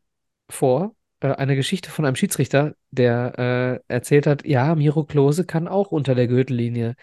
[0.50, 0.96] vor.
[1.22, 5.92] Äh, eine Geschichte von einem Schiedsrichter, der äh, erzählt hat, ja, Miro Klose kann auch
[5.92, 6.96] unter der Gürtellinie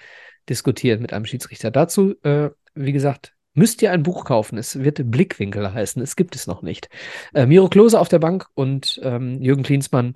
[0.49, 1.71] diskutieren mit einem Schiedsrichter.
[1.71, 4.59] Dazu, äh, wie gesagt, müsst ihr ein Buch kaufen.
[4.59, 6.03] Es wird Blickwinkel heißen.
[6.03, 6.89] Es gibt es noch nicht.
[7.35, 10.15] Äh, Miro Klose auf der Bank und ähm, Jürgen Klinsmann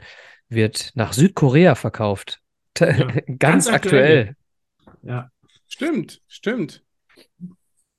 [0.49, 2.41] wird nach Südkorea verkauft.
[2.81, 4.35] Ja, ganz, ganz aktuell.
[4.81, 5.03] aktuell.
[5.03, 5.31] Ja.
[5.69, 6.83] Stimmt, stimmt.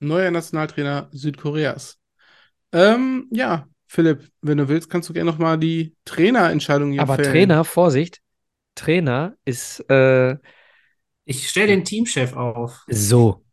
[0.00, 1.98] Neuer Nationaltrainer Südkoreas.
[2.72, 7.30] Ähm, ja, Philipp, wenn du willst, kannst du gerne nochmal die Trainerentscheidung hier Aber fällen.
[7.30, 8.20] Trainer, Vorsicht,
[8.74, 10.36] Trainer ist äh,
[11.24, 12.82] Ich stelle den Teamchef auf.
[12.88, 13.44] so.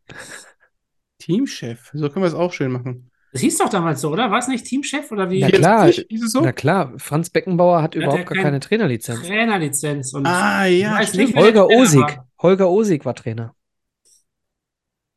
[1.18, 1.90] Teamchef.
[1.94, 3.10] So können wir es auch schön machen.
[3.32, 4.30] Das hieß doch damals so, oder?
[4.32, 5.38] War es nicht Teamchef oder wie?
[5.38, 5.84] Ja, klar.
[5.84, 6.40] 40, Ist es so?
[6.40, 9.22] Na klar, Franz Beckenbauer hat Ja, überhaupt gar kein- keine Trainerlizenz.
[9.22, 10.12] Trainerlizenz.
[10.12, 12.00] Und Ah, ja, nicht, Holger Osig.
[12.00, 12.28] war.
[12.42, 13.54] Holger Osig war Trainer.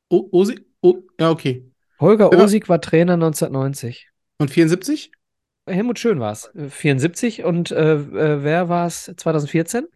[0.10, 1.66] O Osi o ja, okay.
[2.00, 2.44] Holger Ja.
[2.44, 4.08] Osig war Trainer 1990.
[4.38, 5.12] Und 74?
[5.68, 6.52] Helmut Schön war es.
[6.70, 9.88] 74 und äh, äh, wer war es 2014?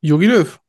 [0.00, 0.60] Jogi Löw.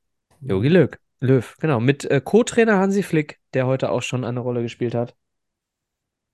[0.42, 0.90] Jogi Löw.
[1.20, 1.80] Löw, genau.
[1.80, 5.16] Mit äh, Co-Trainer Hansi Flick, der heute auch schon eine Rolle gespielt hat.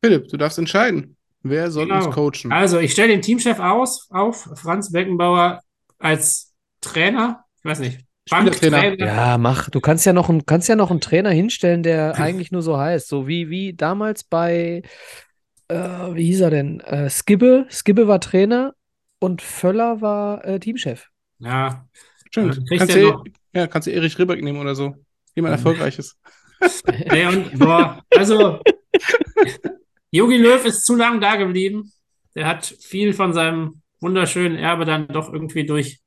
[0.04, 1.16] Philipp, du darfst entscheiden.
[1.44, 2.06] Wer soll Genau.
[2.06, 2.52] uns coachen?
[2.52, 5.62] Also, ich stelle den Teamchef aus, auf Franz Beckenbauer
[5.98, 7.46] als Trainer.
[7.58, 8.06] Ich weiß nicht.
[8.30, 9.00] Banktrainer.
[9.00, 9.70] Ja, mach.
[9.70, 12.78] Du kannst ja noch einen, kannst ja noch einen Trainer hinstellen, der eigentlich nur so
[12.78, 13.08] heißt.
[13.08, 14.84] So wie, wie damals bei,
[15.72, 16.80] äh, wie hieß er denn?
[16.82, 17.66] Äh, Skibbe.
[17.70, 18.74] Skibbe war Trainer
[19.20, 21.08] und Völler war äh, Teamchef.
[21.40, 21.86] Ja,
[22.28, 22.56] Stimmt.
[22.68, 24.96] Kriegt Kannst er du, noch- ja, kannst du Erich Ribbeck nehmen oder so.
[25.36, 25.54] Jemand.
[25.54, 26.18] Erfolgreiches.
[27.12, 28.60] Ja, und, boah, also
[30.12, 31.92] Jogi Löw ist zu lang da geblieben.
[32.36, 36.02] Der hat viel von seinem wunderschönen Erbe dann doch irgendwie durch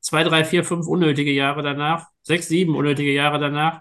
[0.00, 3.80] zwei, drei, vier, fünf unnötige Jahre danach, sechs, sieben unnötige Jahre danach.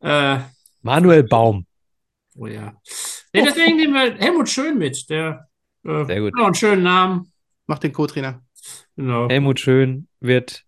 [0.00, 0.38] Äh,
[0.82, 1.64] Manuel Baum.
[2.36, 2.74] oh ja.
[3.32, 5.08] Nee, deswegen nehmen wir Helmut Schön mit.
[5.08, 5.48] Der
[5.84, 6.32] äh, Sehr gut.
[6.32, 7.32] hat noch einen schönen Namen.
[7.66, 8.42] Mach den Co-Trainer.
[8.96, 9.28] Genau.
[9.28, 10.64] Helmut Schön wird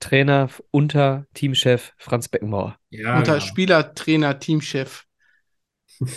[0.00, 2.76] Trainer unter Teamchef Franz Beckenbauer.
[2.90, 3.44] Ja, Unter genau.
[3.44, 5.04] Spieler, Trainer, Teamchef.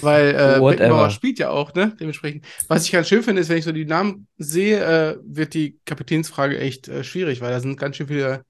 [0.01, 0.69] Weil äh, Whatever.
[0.71, 1.95] Beckenbauer spielt ja auch, ne?
[1.99, 2.45] Dementsprechend.
[2.67, 5.79] Was ich ganz schön finde, ist, wenn ich so die Namen sehe, äh, wird die
[5.85, 8.43] Kapitänsfrage echt äh, schwierig, weil da sind ganz schön viele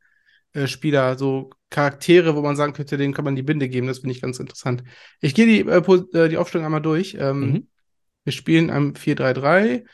[0.53, 3.87] äh, Spieler, so Charaktere, wo man sagen könnte, denen kann man die Binde geben.
[3.87, 4.83] Das finde ich ganz interessant.
[5.21, 5.81] Ich gehe die, äh,
[6.17, 7.15] äh, die Aufstellung einmal durch.
[7.19, 7.67] Ähm, Mhm.
[8.23, 9.85] Wir spielen am 4-3-3.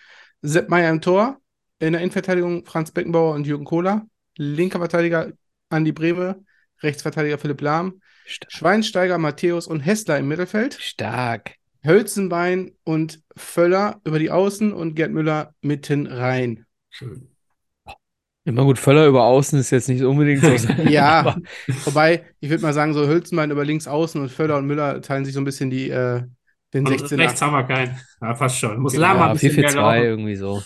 [0.41, 1.37] Sepp Meier im Tor.
[1.79, 4.07] In der Innenverteidigung Franz Beckenbauer und Jürgen Kohler.
[4.37, 5.31] Linker Verteidiger
[5.69, 6.43] Andi Brehme.
[6.81, 8.01] Rechtsverteidiger Philipp Lahm.
[8.25, 10.73] Sta- Schweinsteiger, Matthäus und Hessler im Mittelfeld.
[10.81, 11.55] Stark.
[11.85, 16.65] Hölzenbein und Völler über die Außen und Gerd Müller mitten rein.
[16.89, 17.32] Schön.
[18.45, 20.49] Immer gut, Völler über Außen ist jetzt nicht unbedingt so.
[20.89, 21.37] Ja, Aber
[21.85, 25.23] wobei, ich würde mal sagen, so Hölzenbein über links außen und Völler und Müller teilen
[25.23, 26.23] sich so ein bisschen die, äh,
[26.73, 27.17] den Und 16er.
[27.19, 27.97] rechts haben wir keinen.
[28.21, 28.79] Ja, fast schon.
[28.79, 29.05] Muss Genau.
[29.07, 30.03] Lama ein ja, bisschen mehr 4-4-2 laufen.
[30.03, 30.61] irgendwie so.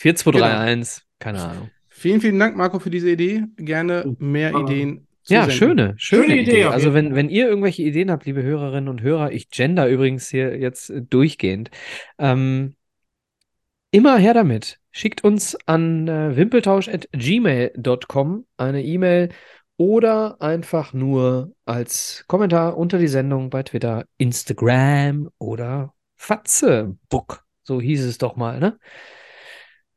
[0.00, 1.70] 4-2-3-1, keine Ahnung.
[1.88, 3.42] Vielen, vielen Dank, Marco, für diese Idee.
[3.56, 5.50] Gerne mehr Aber- Ideen Ja, zusenden.
[5.58, 6.64] schöne, schöne Schöne Idee Idee.
[6.66, 10.56] Also wenn, wenn ihr irgendwelche Ideen habt, liebe Hörerinnen und Hörer, ich gender übrigens hier
[10.58, 11.70] jetzt durchgehend,
[12.18, 12.76] ähm,
[13.90, 14.77] immer her damit.
[14.90, 19.28] Schickt uns an äh, wimpeltausch.gmail.com eine E-Mail
[19.76, 27.44] oder einfach nur als Kommentar unter die Sendung bei Twitter, Instagram oder Fatze-Book.
[27.62, 28.78] So hieß es doch mal, ne?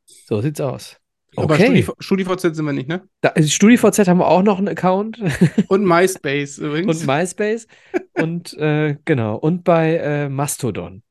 [0.06, 0.98] So sieht's aus.
[1.34, 1.64] Aber Okay.
[1.64, 3.02] StudiV StudiVZ sind wir nicht, ne?
[3.22, 5.18] Da, also StudiVZ haben wir auch noch einen Account
[5.68, 7.00] Und MySpace übrigens.
[7.00, 7.66] und MySpace.
[8.12, 9.36] und äh, genau.
[9.36, 11.02] Und bei äh, Mastodon.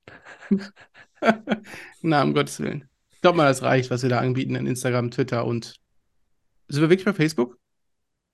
[2.03, 2.87] Na, um Gottes Willen.
[3.22, 5.76] Ich glaube mal, das reicht, was wir da anbieten in Instagram, Twitter und.
[6.69, 7.60] Sind wir wirklich bei Facebook?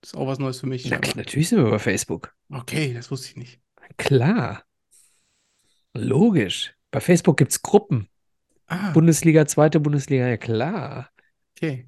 [0.00, 0.88] Das ist auch was Neues für mich.
[0.88, 2.34] Na, natürlich sind wir bei Facebook.
[2.48, 3.60] Okay, das wusste ich nicht.
[3.98, 4.64] Klar.
[5.92, 6.72] Logisch.
[6.90, 8.08] Bei Facebook gibt es Gruppen.
[8.66, 11.10] Ah, Bundesliga, zweite Bundesliga, ja klar.
[11.54, 11.86] okay.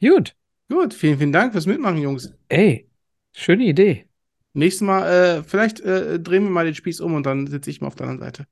[0.00, 0.34] Gut.
[0.68, 2.34] Gut, vielen, vielen Dank fürs Mitmachen, Jungs.
[2.48, 2.90] Ey,
[3.32, 4.08] schöne Idee.
[4.52, 7.80] Nächstes Mal, äh, vielleicht äh, drehen wir mal den Spieß um und dann sitze ich
[7.80, 8.48] mal auf der anderen Seite.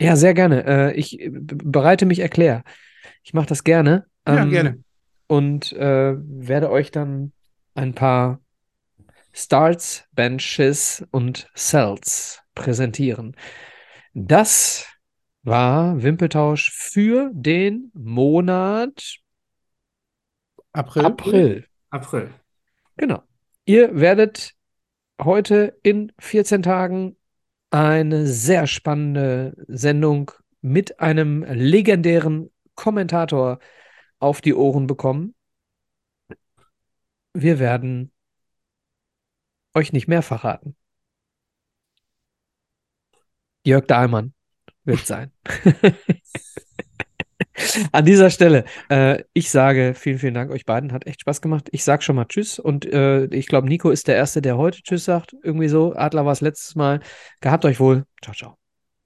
[0.00, 0.64] Ja, sehr gerne.
[0.66, 2.64] Äh, ich äh, bereite mich erklär.
[3.22, 4.06] Ich mache das gerne.
[4.26, 4.78] Ja, Ähm, gerne.
[5.26, 7.32] Und äh, werde euch dann
[7.74, 8.40] ein paar
[9.32, 13.34] Starts, Benches und Cells präsentieren.
[14.12, 14.86] Das
[15.42, 19.16] war Wimpeltausch für den Monat
[20.72, 21.04] April.
[21.04, 21.64] April.
[21.90, 22.30] April.
[22.96, 23.22] Genau.
[23.64, 24.54] Ihr werdet
[25.20, 27.16] heute in 14 Tagen
[27.72, 30.30] eine sehr spannende Sendung
[30.60, 33.58] mit einem legendären Kommentator
[34.18, 35.34] auf die Ohren bekommen.
[37.32, 38.12] Wir werden
[39.74, 40.76] euch nicht mehr verraten.
[43.64, 44.34] Jörg Dahlmann
[44.84, 45.32] wird sein.
[47.92, 50.92] An dieser Stelle, äh, ich sage vielen, vielen Dank euch beiden.
[50.92, 51.68] Hat echt Spaß gemacht.
[51.72, 54.82] Ich sage schon mal Tschüss und äh, ich glaube, Nico ist der Erste, der heute
[54.82, 55.36] Tschüss sagt.
[55.42, 55.94] Irgendwie so.
[55.94, 57.00] Adler war es letztes Mal.
[57.40, 58.04] Gehabt euch wohl.
[58.22, 58.58] Ciao, ciao.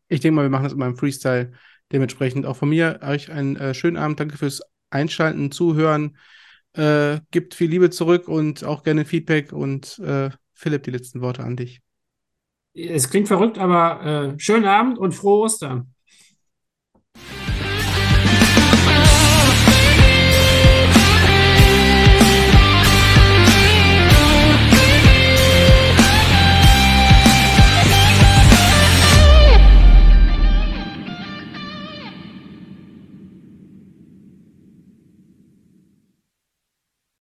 [0.09, 1.52] Ich denke mal, wir machen das in meinem Freestyle.
[1.93, 4.20] Dementsprechend auch von mir euch einen äh, schönen Abend.
[4.20, 6.16] Danke fürs Einschalten, Zuhören.
[6.74, 9.52] Äh, gibt viel Liebe zurück und auch gerne Feedback.
[9.52, 11.81] Und äh, Philipp, die letzten Worte an dich.
[12.74, 15.94] Es klingt verrückt, aber äh, schönen Abend und frohe Ostern.